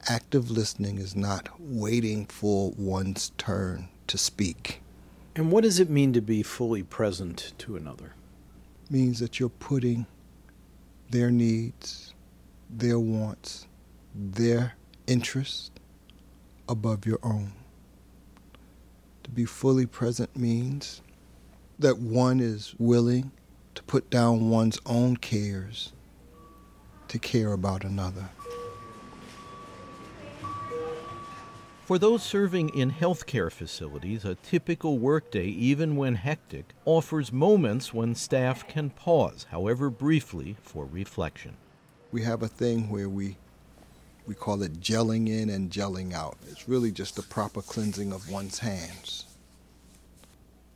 Active 0.09 0.50
listening 0.50 0.99
is 0.99 1.14
not 1.14 1.49
waiting 1.59 2.26
for 2.26 2.73
one's 2.76 3.30
turn 3.38 3.88
to 4.07 4.19
speak. 4.19 4.80
And 5.37 5.52
what 5.52 5.62
does 5.62 5.78
it 5.78 5.88
mean 5.88 6.12
to 6.14 6.21
be 6.21 6.42
fully 6.42 6.83
present 6.83 7.52
to 7.59 7.76
another? 7.76 8.14
It 8.85 8.90
means 8.90 9.21
that 9.21 9.38
you're 9.38 9.49
putting 9.49 10.07
their 11.11 11.30
needs, 11.30 12.14
their 12.69 12.99
wants, 12.99 13.66
their 14.14 14.75
interests 15.07 15.71
above 16.69 17.07
your 17.07 17.19
own. 17.23 17.52
To 19.31 19.37
be 19.37 19.45
fully 19.45 19.87
present 19.87 20.37
means 20.37 21.03
that 21.79 22.01
one 22.01 22.41
is 22.41 22.75
willing 22.81 23.31
to 23.77 23.83
put 23.85 24.11
down 24.11 24.51
one's 24.51 24.81
own 24.85 25.19
cares 25.19 25.93
to 27.07 27.17
care 27.21 27.53
about 27.53 27.85
another. 27.85 28.29
For 31.85 31.97
those 31.97 32.25
serving 32.25 32.71
in 32.71 32.91
healthcare 32.91 33.53
facilities, 33.53 34.25
a 34.25 34.35
typical 34.35 34.99
workday, 34.99 35.47
even 35.47 35.95
when 35.95 36.17
hectic, 36.17 36.75
offers 36.85 37.33
moments 37.33 37.95
when 37.95 38.17
staff 38.17 38.67
can 38.67 38.91
pause, 38.91 39.47
however 39.53 39.91
briefly, 39.91 40.57
for 40.61 40.85
reflection. 40.87 41.57
We 42.11 42.25
have 42.25 42.43
a 42.43 42.49
thing 42.49 42.91
where 42.91 43.09
we 43.09 43.37
we 44.31 44.37
call 44.37 44.63
it 44.63 44.81
gelling 44.81 45.29
in 45.29 45.51
and 45.51 45.73
gelling 45.73 46.13
out. 46.13 46.39
It's 46.49 46.69
really 46.69 46.93
just 46.93 47.17
the 47.17 47.23
proper 47.23 47.61
cleansing 47.61 48.13
of 48.13 48.31
one's 48.31 48.61
hands. 48.61 49.27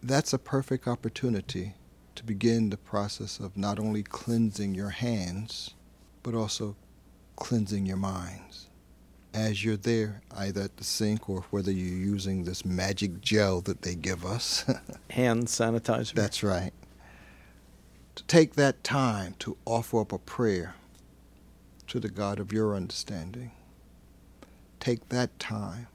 That's 0.02 0.32
a 0.32 0.40
perfect 0.40 0.88
opportunity 0.88 1.74
to 2.16 2.24
begin 2.24 2.70
the 2.70 2.76
process 2.76 3.38
of 3.38 3.56
not 3.56 3.78
only 3.78 4.02
cleansing 4.02 4.74
your 4.74 4.88
hands, 4.88 5.74
but 6.24 6.34
also 6.34 6.74
cleansing 7.36 7.86
your 7.86 7.96
minds. 7.96 8.66
As 9.32 9.64
you're 9.64 9.76
there, 9.76 10.22
either 10.32 10.62
at 10.62 10.76
the 10.76 10.84
sink 10.84 11.30
or 11.30 11.44
whether 11.50 11.70
you're 11.70 11.96
using 11.96 12.42
this 12.42 12.64
magic 12.64 13.20
gel 13.20 13.60
that 13.60 13.82
they 13.82 13.94
give 13.94 14.26
us. 14.26 14.64
Hand 15.10 15.46
sanitizer. 15.46 16.14
That's 16.14 16.42
right. 16.42 16.72
To 18.16 18.24
take 18.24 18.54
that 18.54 18.82
time 18.82 19.36
to 19.38 19.56
offer 19.64 20.00
up 20.00 20.10
a 20.10 20.18
prayer 20.18 20.74
to 21.94 22.00
the 22.00 22.08
God 22.08 22.40
of 22.40 22.52
your 22.52 22.74
understanding. 22.74 23.52
Take 24.80 25.10
that 25.10 25.38
time 25.38 25.86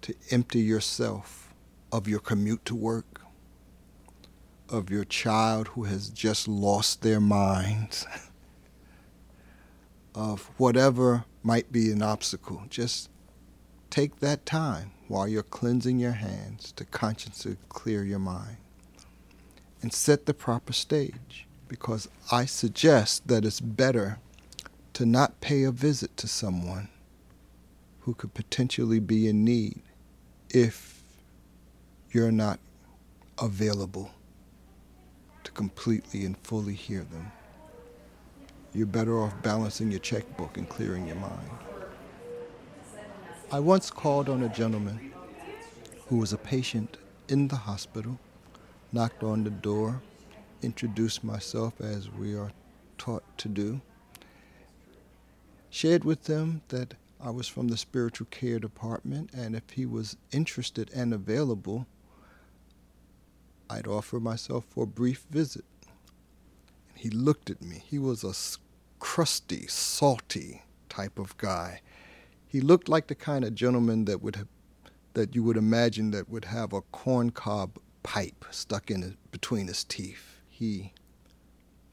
to 0.00 0.14
empty 0.30 0.60
yourself 0.60 1.52
of 1.92 2.08
your 2.08 2.20
commute 2.20 2.64
to 2.64 2.74
work, 2.74 3.20
of 4.70 4.88
your 4.88 5.04
child 5.04 5.68
who 5.68 5.84
has 5.84 6.08
just 6.08 6.48
lost 6.48 7.02
their 7.02 7.20
minds, 7.20 8.06
of 10.14 10.50
whatever 10.56 11.26
might 11.42 11.70
be 11.70 11.92
an 11.92 12.00
obstacle. 12.00 12.62
Just 12.70 13.10
take 13.90 14.20
that 14.20 14.46
time 14.46 14.92
while 15.06 15.28
you're 15.28 15.42
cleansing 15.42 15.98
your 15.98 16.12
hands 16.12 16.72
to 16.72 16.86
consciously 16.86 17.58
clear 17.68 18.04
your 18.04 18.18
mind 18.18 18.56
and 19.82 19.92
set 19.92 20.24
the 20.24 20.32
proper 20.32 20.72
stage 20.72 21.46
because 21.68 22.08
I 22.32 22.46
suggest 22.46 23.28
that 23.28 23.44
it's 23.44 23.60
better 23.60 24.20
to 24.98 25.06
not 25.06 25.40
pay 25.40 25.62
a 25.62 25.70
visit 25.70 26.16
to 26.16 26.26
someone 26.26 26.88
who 28.00 28.14
could 28.14 28.34
potentially 28.34 28.98
be 28.98 29.28
in 29.28 29.44
need 29.44 29.80
if 30.50 31.04
you're 32.10 32.32
not 32.32 32.58
available 33.40 34.10
to 35.44 35.52
completely 35.52 36.24
and 36.24 36.36
fully 36.38 36.74
hear 36.74 37.04
them. 37.04 37.30
You're 38.74 38.88
better 38.88 39.20
off 39.20 39.40
balancing 39.40 39.92
your 39.92 40.00
checkbook 40.00 40.56
and 40.56 40.68
clearing 40.68 41.06
your 41.06 41.14
mind. 41.14 41.50
I 43.52 43.60
once 43.60 43.92
called 43.92 44.28
on 44.28 44.42
a 44.42 44.48
gentleman 44.48 45.12
who 46.08 46.16
was 46.16 46.32
a 46.32 46.38
patient 46.38 46.96
in 47.28 47.46
the 47.46 47.54
hospital, 47.54 48.18
knocked 48.92 49.22
on 49.22 49.44
the 49.44 49.50
door, 49.50 50.02
introduced 50.60 51.22
myself 51.22 51.80
as 51.80 52.10
we 52.10 52.34
are 52.34 52.50
taught 52.98 53.22
to 53.38 53.48
do, 53.48 53.80
shared 55.70 56.04
with 56.04 56.24
them 56.24 56.62
that 56.68 56.94
I 57.20 57.30
was 57.30 57.48
from 57.48 57.68
the 57.68 57.76
spiritual 57.76 58.28
care 58.30 58.58
department, 58.58 59.30
and 59.34 59.56
if 59.56 59.70
he 59.70 59.86
was 59.86 60.16
interested 60.32 60.90
and 60.94 61.12
available, 61.12 61.86
I'd 63.68 63.86
offer 63.86 64.20
myself 64.20 64.64
for 64.70 64.84
a 64.84 64.86
brief 64.86 65.26
visit. 65.30 65.64
And 66.90 66.98
he 66.98 67.10
looked 67.10 67.50
at 67.50 67.60
me. 67.60 67.82
He 67.84 67.98
was 67.98 68.24
a 68.24 68.34
crusty, 68.98 69.66
salty 69.66 70.62
type 70.88 71.18
of 71.18 71.36
guy. 71.36 71.80
He 72.46 72.60
looked 72.60 72.88
like 72.88 73.08
the 73.08 73.14
kind 73.14 73.44
of 73.44 73.54
gentleman 73.54 74.06
that 74.06 74.22
would 74.22 74.36
have, 74.36 74.48
that 75.14 75.34
you 75.34 75.42
would 75.42 75.56
imagine 75.56 76.12
that 76.12 76.30
would 76.30 76.46
have 76.46 76.72
a 76.72 76.80
corncob 76.80 77.78
pipe 78.02 78.44
stuck 78.50 78.90
in 78.90 79.16
between 79.30 79.66
his 79.66 79.84
teeth. 79.84 80.40
He 80.48 80.92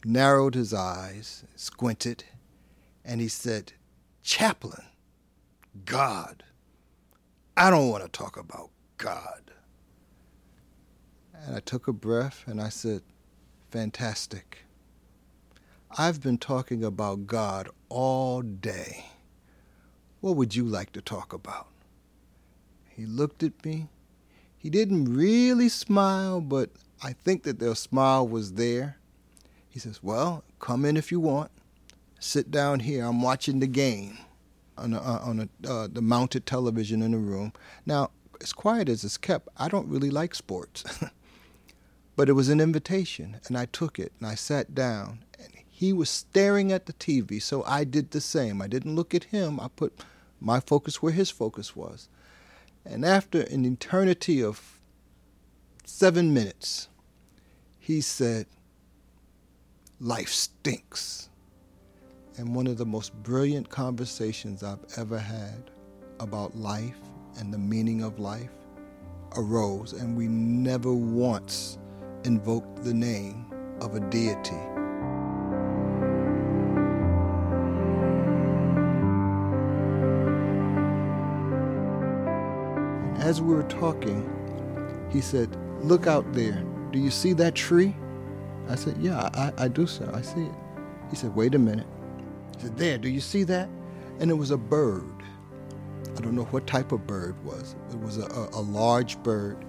narrowed 0.06 0.56
his 0.56 0.74
eyes, 0.74 1.44
squinted, 1.56 2.24
and 3.06 3.22
he 3.22 3.28
said, 3.28 3.74
Chaplain, 4.24 4.84
God. 5.86 6.44
I 7.56 7.70
don't 7.70 7.90
want 7.90 8.04
to 8.04 8.10
talk 8.10 8.36
about 8.36 8.72
God. 8.98 9.52
And 11.34 11.56
I 11.56 11.60
took 11.60 11.88
a 11.88 11.94
breath 11.94 12.44
and 12.48 12.60
I 12.60 12.70
said, 12.70 13.04
Fantastic. 13.70 14.66
I've 15.98 16.22
been 16.22 16.38
talking 16.38 16.84
about 16.84 17.28
God 17.28 17.70
all 17.88 18.42
day. 18.42 19.06
What 20.20 20.36
would 20.36 20.56
you 20.56 20.66
like 20.66 20.92
to 20.94 21.02
talk 21.02 21.32
about? 21.32 21.68
He 22.90 23.06
looked 23.06 23.44
at 23.44 23.64
me. 23.64 23.88
He 24.58 24.70
didn't 24.70 25.14
really 25.14 25.70
smile, 25.70 26.42
but 26.42 26.72
I 27.04 27.14
think 27.14 27.44
that 27.44 27.60
the 27.60 27.76
smile 27.76 28.28
was 28.28 28.54
there. 28.54 28.98
He 29.70 29.80
says, 29.80 30.02
Well, 30.02 30.44
come 30.60 30.86
in 30.86 30.98
if 30.98 31.12
you 31.12 31.20
want 31.20 31.52
sit 32.20 32.52
down 32.52 32.82
here. 32.82 33.06
I'm 33.06 33.22
watching 33.22 33.60
the 33.60 33.68
game 33.68 34.18
on, 34.78 34.94
a, 34.94 34.98
uh, 34.98 35.20
on 35.24 35.40
a, 35.40 35.70
uh, 35.70 35.88
the 35.92 36.02
mounted 36.02 36.46
television 36.46 37.02
in 37.02 37.12
the 37.12 37.18
room. 37.18 37.54
Now, 37.86 38.12
as 38.42 38.54
quiet 38.54 38.90
as 38.90 39.04
it's 39.04 39.18
kept, 39.18 39.50
I 39.58 39.70
don't 39.70 39.88
really 39.88 40.10
like 40.10 40.36
sports. 40.36 40.84
but 42.16 42.30
it 42.30 42.34
was 42.34 42.50
an 42.50 42.60
invitation, 42.60 43.40
and 43.48 43.58
I 43.58 43.66
took 43.66 44.00
it, 44.00 44.12
and 44.20 44.28
I 44.28 44.36
sat 44.36 44.76
down. 44.76 45.24
And 45.40 45.50
he 45.68 45.94
was 45.94 46.10
staring 46.10 46.72
at 46.72 46.86
the 46.86 46.94
TV, 46.94 47.42
so 47.42 47.64
I 47.64 47.84
did 47.84 48.12
the 48.12 48.22
same. 48.22 48.62
I 48.62 48.68
didn't 48.68 48.96
look 48.96 49.14
at 49.14 49.26
him, 49.26 49.60
I 49.60 49.68
put 49.68 50.04
my 50.40 50.60
focus 50.60 51.02
where 51.02 51.14
his 51.14 51.30
focus 51.30 51.76
was. 51.76 52.10
And 52.86 53.04
after 53.04 53.42
an 53.42 53.66
eternity 53.66 54.44
of 54.44 54.80
seven 55.86 56.34
minutes, 56.34 56.88
he 57.80 58.02
said, 58.02 58.46
Life 60.00 60.30
stinks 60.30 61.30
and 62.38 62.54
one 62.54 62.68
of 62.68 62.78
the 62.78 62.86
most 62.86 63.14
brilliant 63.24 63.70
conversations 63.70 64.64
I've 64.64 64.84
ever 64.98 65.18
had 65.18 65.72
about 66.20 66.56
life 66.56 67.00
and 67.38 67.54
the 67.54 67.58
meaning 67.58 68.04
of 68.04 68.20
life 68.20 68.52
arose, 69.38 69.94
and 69.94 70.16
we 70.16 70.28
never 70.28 70.94
once 70.94 71.78
invoked 72.24 72.84
the 72.84 72.94
name 72.94 73.46
of 73.82 73.96
a 73.96 74.00
deity. 74.10 74.56
As 83.22 83.42
we 83.42 83.54
were 83.54 83.64
talking, 83.64 84.30
he 85.12 85.22
said, 85.22 85.56
Look 85.82 86.08
out 86.08 86.32
there. 86.34 86.64
Do 86.92 87.00
you 87.00 87.12
see 87.12 87.34
that 87.34 87.56
tree? 87.56 87.96
I 88.70 88.76
said, 88.76 88.98
Yeah, 88.98 89.30
I, 89.34 89.52
I 89.58 89.68
do, 89.68 89.88
sir. 89.88 90.10
I 90.14 90.22
see 90.22 90.42
it. 90.42 90.56
He 91.10 91.16
said, 91.16 91.36
Wait 91.36 91.56
a 91.56 91.60
minute. 91.60 91.88
Said, 92.58 92.78
There, 92.78 92.98
do 92.98 93.10
you 93.10 93.22
see 93.22 93.44
that? 93.44 93.70
And 94.20 94.32
it 94.32 94.36
was 94.36 94.52
a 94.52 94.58
bird. 94.58 95.12
I 96.18 96.22
don't 96.22 96.36
know 96.36 96.46
what 96.46 96.66
type 96.68 96.92
of 96.92 97.06
bird 97.06 97.36
it 97.38 97.44
was. 97.44 97.76
It 97.92 98.00
was 98.00 98.18
a, 98.18 98.26
a, 98.28 98.50
a 98.54 98.62
large 98.62 99.22
bird. 99.24 99.64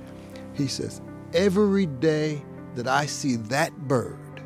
He 0.54 0.68
says, 0.68 1.00
Every 1.34 1.86
day 1.86 2.42
that 2.74 2.86
I 2.86 3.06
see 3.06 3.36
that 3.36 3.76
bird, 3.88 4.42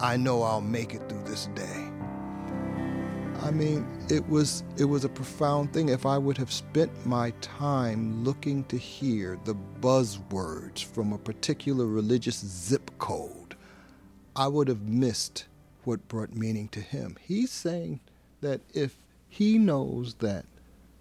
I 0.00 0.16
know 0.16 0.42
I'll 0.42 0.60
make 0.60 0.94
it 0.94 1.08
through 1.08 1.22
this 1.24 1.46
day. 1.54 1.90
I 3.42 3.50
mean, 3.50 3.86
it 4.08 4.26
was 4.28 4.64
it 4.78 4.86
was 4.86 5.04
a 5.04 5.08
profound 5.08 5.72
thing. 5.72 5.90
If 5.90 6.06
I 6.06 6.16
would 6.16 6.38
have 6.38 6.50
spent 6.50 6.90
my 7.06 7.30
time 7.42 8.24
looking 8.24 8.64
to 8.64 8.78
hear 8.78 9.38
the 9.44 9.54
buzzwords 9.80 10.82
from 10.82 11.12
a 11.12 11.18
particular 11.18 11.86
religious 11.86 12.38
zip 12.38 12.90
code, 12.98 13.54
I 14.34 14.48
would 14.48 14.68
have 14.68 14.88
missed 14.88 15.46
what 15.84 16.08
brought 16.08 16.34
meaning 16.34 16.68
to 16.68 16.80
him. 16.80 17.16
He's 17.20 17.50
saying 17.50 18.00
that 18.40 18.60
if 18.72 18.96
he 19.28 19.58
knows 19.58 20.14
that 20.14 20.46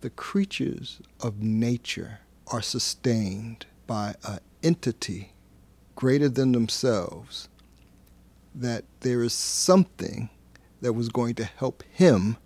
the 0.01 0.09
creatures 0.09 1.01
of 1.21 1.41
nature 1.41 2.19
are 2.47 2.61
sustained 2.61 3.65
by 3.87 4.15
an 4.25 4.39
entity 4.61 5.33
greater 5.95 6.29
than 6.29 6.51
themselves, 6.51 7.49
that 8.55 8.85
there 9.01 9.23
is 9.23 9.33
something 9.33 10.29
that 10.81 10.93
was 10.93 11.09
going 11.09 11.35
to 11.35 11.45
help 11.45 11.83
him 11.91 12.37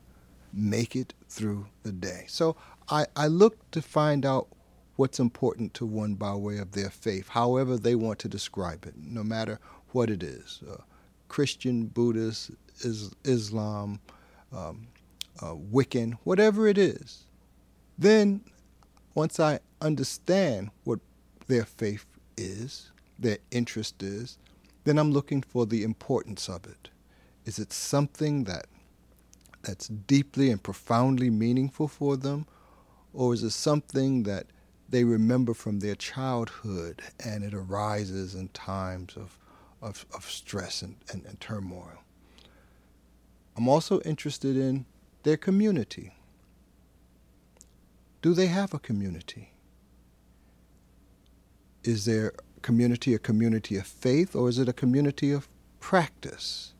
make 0.53 0.95
it 0.95 1.13
through 1.27 1.67
the 1.83 1.91
day. 1.91 2.25
So 2.27 2.55
I, 2.89 3.05
I 3.15 3.27
look 3.27 3.69
to 3.71 3.81
find 3.81 4.25
out 4.25 4.47
what's 4.95 5.19
important 5.19 5.73
to 5.75 5.85
one 5.85 6.15
by 6.15 6.33
way 6.33 6.57
of 6.57 6.71
their 6.71 6.89
faith, 6.89 7.29
however 7.29 7.77
they 7.77 7.95
want 7.95 8.19
to 8.19 8.27
describe 8.27 8.85
it, 8.85 8.95
no 8.97 9.23
matter 9.23 9.59
what 9.91 10.09
it 10.09 10.23
is 10.23 10.61
uh, 10.69 10.77
Christian, 11.27 11.85
Buddhist, 11.87 12.51
is, 12.79 13.11
Islam, 13.23 13.99
um, 14.55 14.87
uh, 15.41 15.53
Wiccan, 15.53 16.17
whatever 16.23 16.67
it 16.67 16.77
is. 16.77 17.25
Then, 17.97 18.41
once 19.15 19.39
I 19.39 19.59
understand 19.81 20.71
what 20.83 20.99
their 21.47 21.65
faith 21.65 22.05
is, 22.37 22.91
their 23.17 23.37
interest 23.51 24.03
is, 24.03 24.37
then 24.83 24.97
I'm 24.97 25.11
looking 25.11 25.41
for 25.41 25.65
the 25.65 25.83
importance 25.83 26.47
of 26.47 26.65
it. 26.65 26.89
Is 27.45 27.59
it 27.59 27.73
something 27.73 28.43
that 28.45 28.67
that's 29.63 29.87
deeply 29.87 30.49
and 30.49 30.61
profoundly 30.61 31.29
meaningful 31.29 31.87
for 31.87 32.15
them, 32.15 32.45
or 33.13 33.33
is 33.33 33.43
it 33.43 33.51
something 33.51 34.23
that 34.23 34.47
they 34.89 35.03
remember 35.03 35.53
from 35.53 35.79
their 35.79 35.95
childhood 35.95 37.01
and 37.23 37.43
it 37.43 37.53
arises 37.53 38.35
in 38.35 38.47
times 38.49 39.17
of, 39.17 39.37
of, 39.81 40.05
of 40.13 40.25
stress 40.29 40.81
and, 40.81 40.95
and, 41.11 41.25
and 41.25 41.39
turmoil? 41.39 42.03
I'm 43.55 43.67
also 43.67 43.99
interested 44.01 44.55
in 44.55 44.85
their 45.23 45.37
community. 45.37 46.13
Do 48.21 48.33
they 48.33 48.47
have 48.47 48.73
a 48.73 48.79
community? 48.79 49.51
Is 51.83 52.05
their 52.05 52.33
community 52.61 53.13
a 53.13 53.19
community 53.19 53.77
of 53.77 53.87
faith 53.87 54.35
or 54.35 54.49
is 54.49 54.59
it 54.59 54.67
a 54.67 54.73
community 54.73 55.31
of 55.31 55.47
practice? 55.79 56.73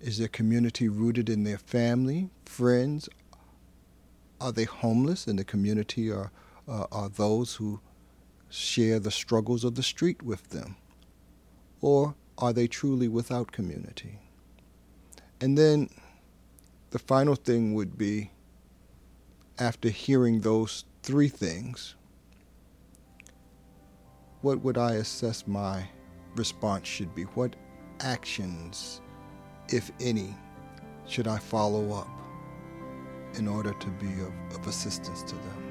Is 0.00 0.18
their 0.18 0.28
community 0.28 0.88
rooted 0.88 1.28
in 1.28 1.44
their 1.44 1.58
family, 1.58 2.30
friends? 2.44 3.08
Are 4.40 4.52
they 4.52 4.64
homeless 4.64 5.26
in 5.26 5.36
the 5.36 5.44
community 5.44 6.10
or 6.10 6.30
uh, 6.68 6.86
are 6.92 7.08
those 7.08 7.54
who 7.56 7.80
share 8.50 9.00
the 9.00 9.10
struggles 9.10 9.64
of 9.64 9.74
the 9.74 9.82
street 9.82 10.22
with 10.22 10.50
them? 10.50 10.76
Or 11.80 12.14
are 12.36 12.52
they 12.52 12.66
truly 12.66 13.08
without 13.08 13.52
community? 13.52 14.18
And 15.40 15.56
then 15.56 15.88
the 16.90 16.98
final 16.98 17.34
thing 17.34 17.74
would 17.74 17.96
be 17.96 18.30
after 19.58 19.88
hearing 19.88 20.40
those 20.40 20.84
three 21.02 21.28
things, 21.28 21.94
what 24.40 24.62
would 24.62 24.78
I 24.78 24.94
assess 24.94 25.46
my 25.46 25.88
response 26.36 26.86
should 26.86 27.14
be? 27.14 27.24
What 27.24 27.56
actions, 28.00 29.00
if 29.68 29.90
any, 30.00 30.34
should 31.06 31.26
I 31.26 31.38
follow 31.38 31.92
up 31.92 32.08
in 33.34 33.48
order 33.48 33.72
to 33.72 33.90
be 33.92 34.12
of, 34.20 34.32
of 34.54 34.66
assistance 34.66 35.22
to 35.24 35.34
them? 35.34 35.67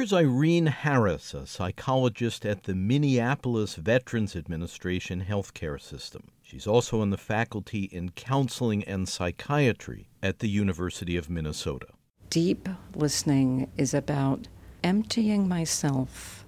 Here's 0.00 0.14
Irene 0.14 0.64
Harris, 0.64 1.34
a 1.34 1.46
psychologist 1.46 2.46
at 2.46 2.62
the 2.62 2.74
Minneapolis 2.74 3.74
Veterans 3.74 4.34
Administration 4.34 5.26
healthcare 5.28 5.78
system. 5.78 6.28
She's 6.42 6.66
also 6.66 7.02
on 7.02 7.10
the 7.10 7.18
faculty 7.18 7.82
in 7.92 8.12
counseling 8.12 8.82
and 8.84 9.06
psychiatry 9.06 10.08
at 10.22 10.38
the 10.38 10.48
University 10.48 11.18
of 11.18 11.28
Minnesota. 11.28 11.88
Deep 12.30 12.66
listening 12.94 13.70
is 13.76 13.92
about 13.92 14.48
emptying 14.82 15.46
myself 15.46 16.46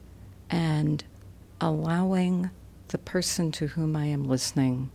and 0.49 1.05
allowing 1.61 2.49
the 2.89 2.97
person 2.97 3.53
to 3.53 3.67
whom 3.67 3.97
I 3.97 4.07
am 4.07 4.25
listening 4.25 4.91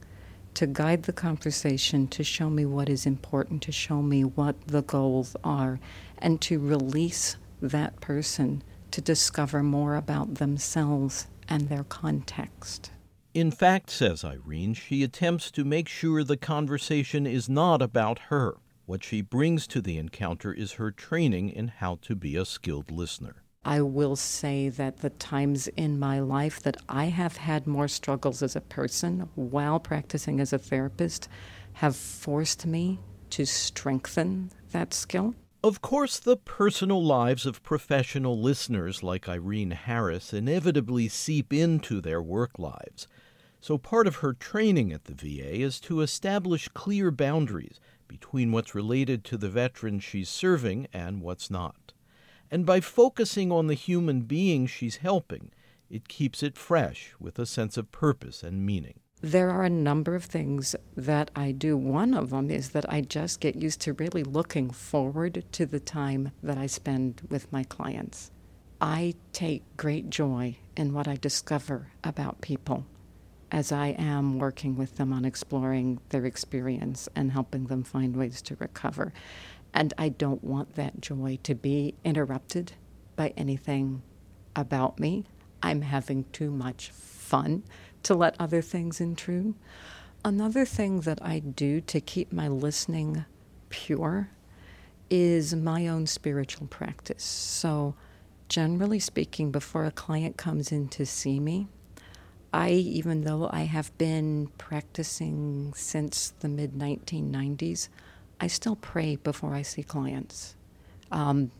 to 0.56 0.65
guide 0.65 1.04
the 1.04 1.13
conversation, 1.13 2.08
to 2.08 2.24
show 2.24 2.50
me 2.50 2.65
what 2.65 2.89
is 2.89 3.06
important, 3.06 3.62
to 3.62 3.72
show 3.72 4.02
me 4.02 4.24
what 4.24 4.56
the 4.65 4.82
goals 4.82 5.36
are, 5.43 5.80
and 6.17 6.41
to 6.41 6.58
release 6.58 7.36
that 7.62 8.00
person 8.02 8.63
to 8.91 9.02
discover 9.02 9.63
more 9.63 9.96
about 9.96 10.36
themselves 10.36 11.28
and 11.50 11.70
their 11.70 11.84
context. 11.84 12.91
In 13.34 13.52
fact, 13.52 13.89
says 13.89 14.24
Irene, 14.24 14.74
she 14.74 15.04
attempts 15.04 15.52
to 15.52 15.63
make 15.63 15.88
sure 15.88 16.24
the 16.24 16.38
conversation 16.38 17.28
is 17.28 17.48
not 17.48 17.82
about 17.82 18.20
her. 18.30 18.58
What 18.86 19.04
she 19.04 19.22
brings 19.22 19.67
to 19.67 19.82
the 19.82 19.98
encounter 19.98 20.54
is 20.54 20.74
her 20.74 20.91
training 20.91 21.50
in 21.50 21.67
how 21.67 22.00
to 22.04 22.15
be 22.15 22.36
a 22.36 22.46
skilled 22.46 22.89
listener. 22.89 23.43
I 23.65 23.82
will 23.82 24.15
say 24.15 24.70
that 24.70 25.00
the 25.00 25.10
times 25.10 25.67
in 25.67 26.00
my 26.00 26.22
life 26.22 26.62
that 26.63 26.78
I 26.88 27.06
have 27.06 27.36
had 27.36 27.67
more 27.67 27.89
struggles 27.89 28.41
as 28.41 28.56
a 28.56 28.62
person 28.62 29.30
while 29.36 29.80
practicing 29.80 30.39
as 30.39 30.54
a 30.54 30.58
therapist 30.58 31.28
have 31.74 31.96
forced 31.96 32.65
me 32.65 33.00
to 33.32 33.46
strengthen 33.46 34.52
that 34.72 34.93
skill. 34.93 35.36
Of 35.67 35.82
course, 35.82 36.17
the 36.17 36.38
personal 36.38 37.03
lives 37.03 37.45
of 37.45 37.62
professional 37.62 38.41
listeners 38.41 39.03
like 39.03 39.27
Irene 39.27 39.71
Harris 39.71 40.32
inevitably 40.34 41.10
seep 41.10 41.51
into 41.51 41.99
their 41.99 42.21
work 42.21 42.58
lives. 42.58 43.06
So, 43.60 43.77
part 43.77 44.08
of 44.08 44.23
her 44.23 44.32
training 44.32 44.93
at 44.93 45.03
the 45.03 45.13
VA 45.13 45.56
is 45.56 45.82
to 45.82 45.99
establish 45.99 46.69
clear 46.69 47.12
boundaries 47.12 47.82
between 48.08 48.53
what's 48.53 48.75
related 48.75 49.25
to 49.25 49.38
the 49.38 49.49
veteran 49.49 49.99
she's 49.99 50.30
serving 50.30 50.88
and 50.93 51.21
what's 51.21 51.51
not. 51.51 51.91
And 52.49 52.65
by 52.65 52.80
focusing 52.80 53.51
on 53.51 53.67
the 53.67 53.73
human 53.73 54.21
being 54.21 54.67
she's 54.67 54.95
helping, 54.95 55.51
it 55.89 56.08
keeps 56.08 56.41
it 56.41 56.58
fresh 56.58 57.13
with 57.19 57.38
a 57.39 57.45
sense 57.45 57.75
of 57.75 57.91
purpose 57.91 58.41
and 58.41 58.65
meaning. 58.65 59.01
There 59.21 59.49
are 59.49 59.63
a 59.63 59.69
number 59.69 60.13
of 60.13 60.25
things 60.25 60.75
that 60.95 61.32
I 61.36 61.51
do. 61.51 61.75
One 61.75 62.13
of 62.13 62.30
them 62.30 62.51
is 62.51 62.69
that 62.69 62.86
I 62.88 63.01
just 63.01 63.39
get 63.39 63.56
used 63.56 63.82
to 63.82 63.93
really 63.93 64.23
looking 64.23 64.69
forward 64.69 65.43
to 65.53 65.65
the 65.65 65.80
time 65.80 66.32
that 66.43 66.58
I 66.58 66.67
spend 66.67 67.21
with 67.27 67.51
my 67.51 67.63
clients. 67.63 68.30
I 68.80 69.15
take 69.34 69.63
great 69.75 70.12
joy 70.12 70.58
in 70.75 70.93
what 70.93 71.08
I 71.08 71.15
discover 71.15 71.88
about 72.03 72.41
people 72.41 72.86
as 73.51 73.71
I 73.71 73.88
am 73.97 74.38
working 74.38 74.75
with 74.75 74.97
them 74.97 75.12
on 75.12 75.25
exploring 75.25 75.99
their 76.10 76.25
experience 76.25 77.10
and 77.15 77.32
helping 77.32 77.65
them 77.65 77.84
find 77.84 78.15
ways 78.15 78.39
to 78.43 78.56
recover. 78.60 79.13
And 79.73 79.95
I 79.97 80.10
don't 80.10 80.43
want 80.43 80.75
that 80.75 81.01
joy 81.01 81.39
to 81.41 81.56
be 81.56 81.95
interrupted 82.03 82.73
by 83.15 83.34
anything 83.36 84.03
about 84.56 84.99
me. 84.99 85.25
I'm 85.63 85.82
having 85.82 86.25
too 86.25 86.51
much 86.51 86.91
fun 86.91 87.63
to 88.03 88.15
let 88.15 88.36
other 88.39 88.62
things 88.62 89.01
intrude. 89.01 89.55
Another 90.23 90.65
thing 90.65 91.01
that 91.01 91.19
I 91.21 91.39
do 91.39 91.81
to 91.81 92.01
keep 92.01 92.33
my 92.33 92.47
listening 92.47 93.25
pure 93.69 94.29
is 95.10 95.55
my 95.55 95.88
own 95.88 96.05
spiritual 96.07 96.67
practice. 96.67 97.23
So, 97.23 97.95
generally 98.49 98.99
speaking, 98.99 99.51
before 99.51 99.86
a 99.86 99.91
client 99.91 100.38
comes 100.38 100.71
in 100.71 100.88
to 100.89 101.05
see 101.05 101.39
me, 101.39 101.67
I, 102.53 102.71
even 102.71 103.21
though 103.21 103.49
I 103.51 103.63
have 103.63 103.95
been 103.97 104.49
practicing 104.57 105.73
since 105.75 106.33
the 106.39 106.49
mid 106.49 106.73
1990s, 106.73 107.89
I 108.39 108.47
still 108.47 108.75
pray 108.75 109.15
before 109.17 109.53
I 109.53 109.62
see 109.62 109.83
clients. 109.83 110.55
Um, 111.12 111.51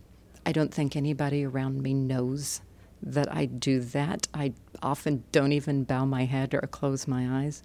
I 0.46 0.52
don't 0.52 0.74
think 0.74 0.96
anybody 0.96 1.46
around 1.46 1.82
me 1.82 1.94
knows 1.94 2.62
that 3.02 3.34
I 3.34 3.46
do 3.46 3.80
that. 3.80 4.28
I 4.34 4.54
often 4.82 5.24
don't 5.32 5.52
even 5.52 5.84
bow 5.84 6.06
my 6.06 6.26
head 6.26 6.54
or 6.54 6.62
close 6.62 7.08
my 7.08 7.44
eyes, 7.44 7.64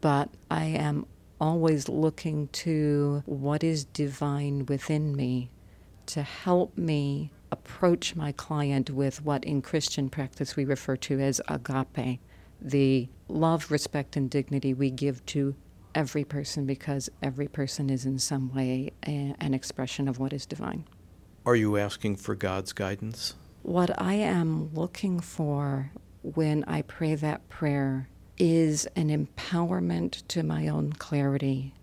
but 0.00 0.30
I 0.50 0.64
am 0.66 1.06
always 1.40 1.88
looking 1.88 2.48
to 2.48 3.22
what 3.26 3.62
is 3.62 3.84
divine 3.84 4.66
within 4.66 5.14
me 5.14 5.50
to 6.06 6.22
help 6.22 6.76
me 6.76 7.30
approach 7.52 8.16
my 8.16 8.32
client 8.32 8.90
with 8.90 9.22
what 9.24 9.44
in 9.44 9.62
Christian 9.62 10.08
practice 10.08 10.56
we 10.56 10.64
refer 10.64 10.96
to 10.96 11.20
as 11.20 11.40
agape, 11.48 12.20
the 12.60 13.08
love, 13.28 13.70
respect, 13.70 14.16
and 14.16 14.28
dignity 14.30 14.74
we 14.74 14.90
give 14.90 15.24
to 15.26 15.54
every 15.94 16.24
person 16.24 16.66
because 16.66 17.08
every 17.22 17.48
person 17.48 17.90
is 17.90 18.04
in 18.04 18.18
some 18.18 18.52
way 18.54 18.92
a, 19.06 19.34
an 19.40 19.54
expression 19.54 20.08
of 20.08 20.18
what 20.18 20.32
is 20.32 20.46
divine. 20.46 20.84
Are 21.46 21.56
you 21.56 21.76
asking 21.76 22.16
for 22.16 22.34
God's 22.34 22.72
guidance? 22.72 23.34
What 23.62 24.00
I 24.00 24.14
am 24.14 24.72
looking 24.74 25.20
for 25.20 25.90
when 26.34 26.64
I 26.64 26.82
pray 26.82 27.14
that 27.14 27.48
prayer 27.48 28.08
is 28.38 28.86
an 28.96 29.08
empowerment 29.08 30.26
to 30.28 30.42
my 30.42 30.68
own 30.68 30.92
clarity 30.92 31.74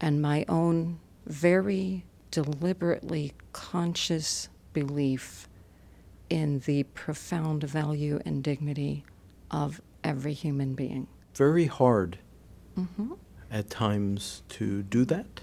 and 0.00 0.22
my 0.22 0.44
own 0.48 1.00
very 1.26 2.04
deliberately 2.30 3.32
conscious 3.52 4.48
belief 4.72 5.48
in 6.30 6.60
the 6.60 6.82
profound 6.84 7.64
value 7.64 8.20
and 8.24 8.44
dignity 8.44 9.04
of 9.50 9.80
every 10.04 10.34
human 10.34 10.74
being. 10.74 11.06
Very 11.34 11.66
hard 11.66 12.18
mm-hmm. 12.78 13.14
at 13.50 13.70
times 13.70 14.42
to 14.50 14.82
do 14.82 15.04
that? 15.06 15.40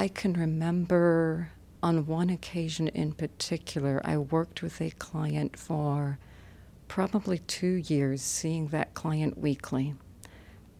I 0.00 0.08
can 0.08 0.32
remember 0.32 1.52
on 1.82 2.06
one 2.06 2.30
occasion 2.30 2.88
in 2.88 3.12
particular, 3.12 4.00
I 4.04 4.16
worked 4.16 4.62
with 4.62 4.80
a 4.80 4.90
client 4.92 5.58
for 5.58 6.18
probably 6.88 7.38
two 7.38 7.74
years, 7.74 8.22
seeing 8.22 8.68
that 8.68 8.94
client 8.94 9.38
weekly. 9.38 9.94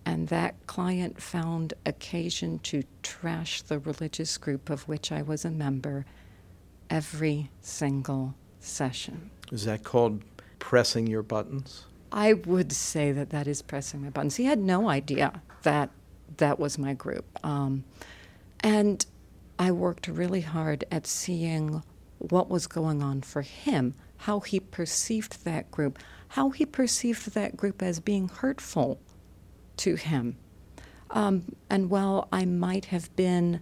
And 0.06 0.28
that 0.28 0.54
client 0.66 1.20
found 1.20 1.74
occasion 1.86 2.58
to 2.60 2.82
trash 3.02 3.62
the 3.62 3.78
religious 3.78 4.36
group 4.36 4.68
of 4.68 4.86
which 4.86 5.10
I 5.10 5.22
was 5.22 5.44
a 5.44 5.50
member 5.50 6.04
every 6.90 7.50
single 7.60 8.34
session. 8.60 9.30
Is 9.50 9.64
that 9.64 9.82
called 9.84 10.22
pressing 10.58 11.06
your 11.06 11.22
buttons? 11.22 11.84
I 12.12 12.34
would 12.34 12.72
say 12.72 13.12
that 13.12 13.30
that 13.30 13.46
is 13.46 13.62
pressing 13.62 14.02
my 14.02 14.10
buttons. 14.10 14.36
He 14.36 14.44
had 14.44 14.58
no 14.58 14.88
idea 14.88 15.42
that 15.62 15.90
that 16.36 16.58
was 16.58 16.78
my 16.78 16.94
group. 16.94 17.24
Um, 17.44 17.84
and 18.60 19.04
I 19.58 19.72
worked 19.72 20.08
really 20.08 20.40
hard 20.42 20.84
at 20.90 21.06
seeing 21.06 21.82
what 22.18 22.48
was 22.48 22.66
going 22.66 23.02
on 23.02 23.22
for 23.22 23.42
him, 23.42 23.94
how 24.18 24.40
he 24.40 24.60
perceived 24.60 25.44
that 25.44 25.70
group, 25.70 25.98
how 26.28 26.50
he 26.50 26.64
perceived 26.64 27.34
that 27.34 27.56
group 27.56 27.82
as 27.82 28.00
being 28.00 28.28
hurtful 28.28 29.00
to 29.76 29.96
him. 29.96 30.36
Um, 31.10 31.54
and 31.70 31.90
while 31.90 32.28
I 32.32 32.44
might 32.44 32.86
have 32.86 33.14
been 33.16 33.60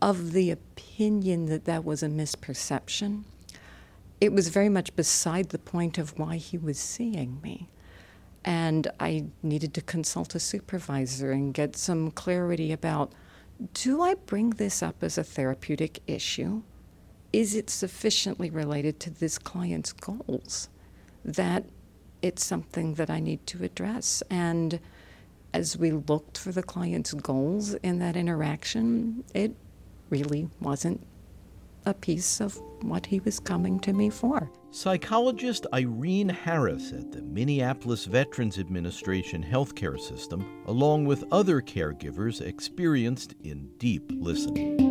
of 0.00 0.32
the 0.32 0.50
opinion 0.50 1.46
that 1.46 1.64
that 1.64 1.84
was 1.84 2.02
a 2.02 2.08
misperception, 2.08 3.24
it 4.20 4.32
was 4.32 4.48
very 4.48 4.68
much 4.68 4.94
beside 4.96 5.50
the 5.50 5.58
point 5.58 5.98
of 5.98 6.18
why 6.18 6.36
he 6.36 6.56
was 6.56 6.78
seeing 6.78 7.40
me. 7.42 7.68
And 8.44 8.88
I 9.00 9.26
needed 9.42 9.74
to 9.74 9.82
consult 9.82 10.34
a 10.34 10.40
supervisor 10.40 11.32
and 11.32 11.52
get 11.52 11.76
some 11.76 12.10
clarity 12.10 12.72
about 12.72 13.12
do 13.72 14.02
I 14.02 14.14
bring 14.14 14.50
this 14.50 14.82
up 14.82 15.02
as 15.02 15.16
a 15.16 15.24
therapeutic 15.24 16.00
issue? 16.06 16.62
Is 17.36 17.54
it 17.54 17.68
sufficiently 17.68 18.48
related 18.48 18.98
to 19.00 19.10
this 19.10 19.36
client's 19.36 19.92
goals 19.92 20.70
that 21.22 21.66
it's 22.22 22.42
something 22.42 22.94
that 22.94 23.10
I 23.10 23.20
need 23.20 23.46
to 23.48 23.62
address? 23.62 24.22
And 24.30 24.80
as 25.52 25.76
we 25.76 25.90
looked 25.92 26.38
for 26.38 26.50
the 26.50 26.62
client's 26.62 27.12
goals 27.12 27.74
in 27.74 27.98
that 27.98 28.16
interaction, 28.16 29.22
it 29.34 29.54
really 30.08 30.48
wasn't 30.60 31.06
a 31.84 31.92
piece 31.92 32.40
of 32.40 32.58
what 32.80 33.04
he 33.04 33.20
was 33.20 33.38
coming 33.38 33.80
to 33.80 33.92
me 33.92 34.08
for. 34.08 34.50
Psychologist 34.70 35.66
Irene 35.74 36.30
Harris 36.30 36.92
at 36.92 37.12
the 37.12 37.20
Minneapolis 37.20 38.06
Veterans 38.06 38.58
Administration 38.58 39.44
healthcare 39.44 40.00
system, 40.00 40.62
along 40.68 41.04
with 41.04 41.22
other 41.30 41.60
caregivers 41.60 42.40
experienced 42.40 43.34
in 43.42 43.68
deep 43.76 44.10
listening. 44.14 44.85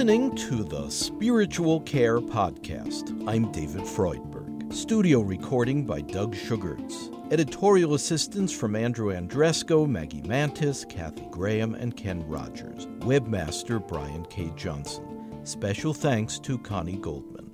Listening 0.00 0.34
to 0.34 0.64
the 0.64 0.88
Spiritual 0.88 1.78
Care 1.80 2.20
Podcast. 2.20 3.22
I'm 3.28 3.52
David 3.52 3.82
Freudberg. 3.82 4.72
Studio 4.72 5.20
recording 5.20 5.84
by 5.84 6.00
Doug 6.00 6.34
Sugarts. 6.34 7.10
Editorial 7.30 7.92
assistance 7.92 8.50
from 8.50 8.76
Andrew 8.76 9.12
Andresco, 9.12 9.86
Maggie 9.86 10.22
Mantis, 10.22 10.86
Kathy 10.86 11.26
Graham, 11.30 11.74
and 11.74 11.98
Ken 11.98 12.26
Rogers. 12.26 12.86
Webmaster 13.00 13.86
Brian 13.86 14.24
K. 14.30 14.50
Johnson. 14.56 15.38
Special 15.44 15.92
thanks 15.92 16.38
to 16.38 16.56
Connie 16.56 16.96
Goldman. 16.96 17.50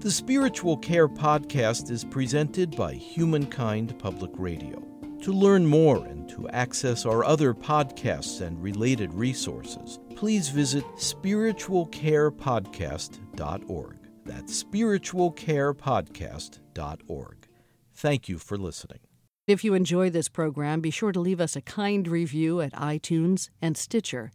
The 0.00 0.10
Spiritual 0.10 0.78
Care 0.78 1.08
Podcast 1.08 1.92
is 1.92 2.02
presented 2.04 2.74
by 2.74 2.94
Humankind 2.94 3.96
Public 4.00 4.32
Radio. 4.34 4.82
To 5.22 5.32
learn 5.32 5.64
more 5.64 6.04
and 6.04 6.28
to 6.30 6.48
access 6.48 7.06
our 7.06 7.22
other 7.22 7.54
podcasts 7.54 8.40
and 8.40 8.60
related 8.60 9.14
resources, 9.14 10.00
please 10.16 10.48
visit 10.48 10.84
spiritualcarepodcast.org. 10.96 13.96
That's 14.24 14.64
spiritualcarepodcast.org. 14.64 17.48
Thank 17.94 18.28
you 18.28 18.38
for 18.38 18.58
listening. 18.58 18.98
If 19.46 19.62
you 19.62 19.74
enjoy 19.74 20.10
this 20.10 20.28
program, 20.28 20.80
be 20.80 20.90
sure 20.90 21.12
to 21.12 21.20
leave 21.20 21.40
us 21.40 21.54
a 21.54 21.60
kind 21.60 22.08
review 22.08 22.60
at 22.60 22.72
iTunes 22.72 23.50
and 23.62 23.76
Stitcher. 23.76 24.24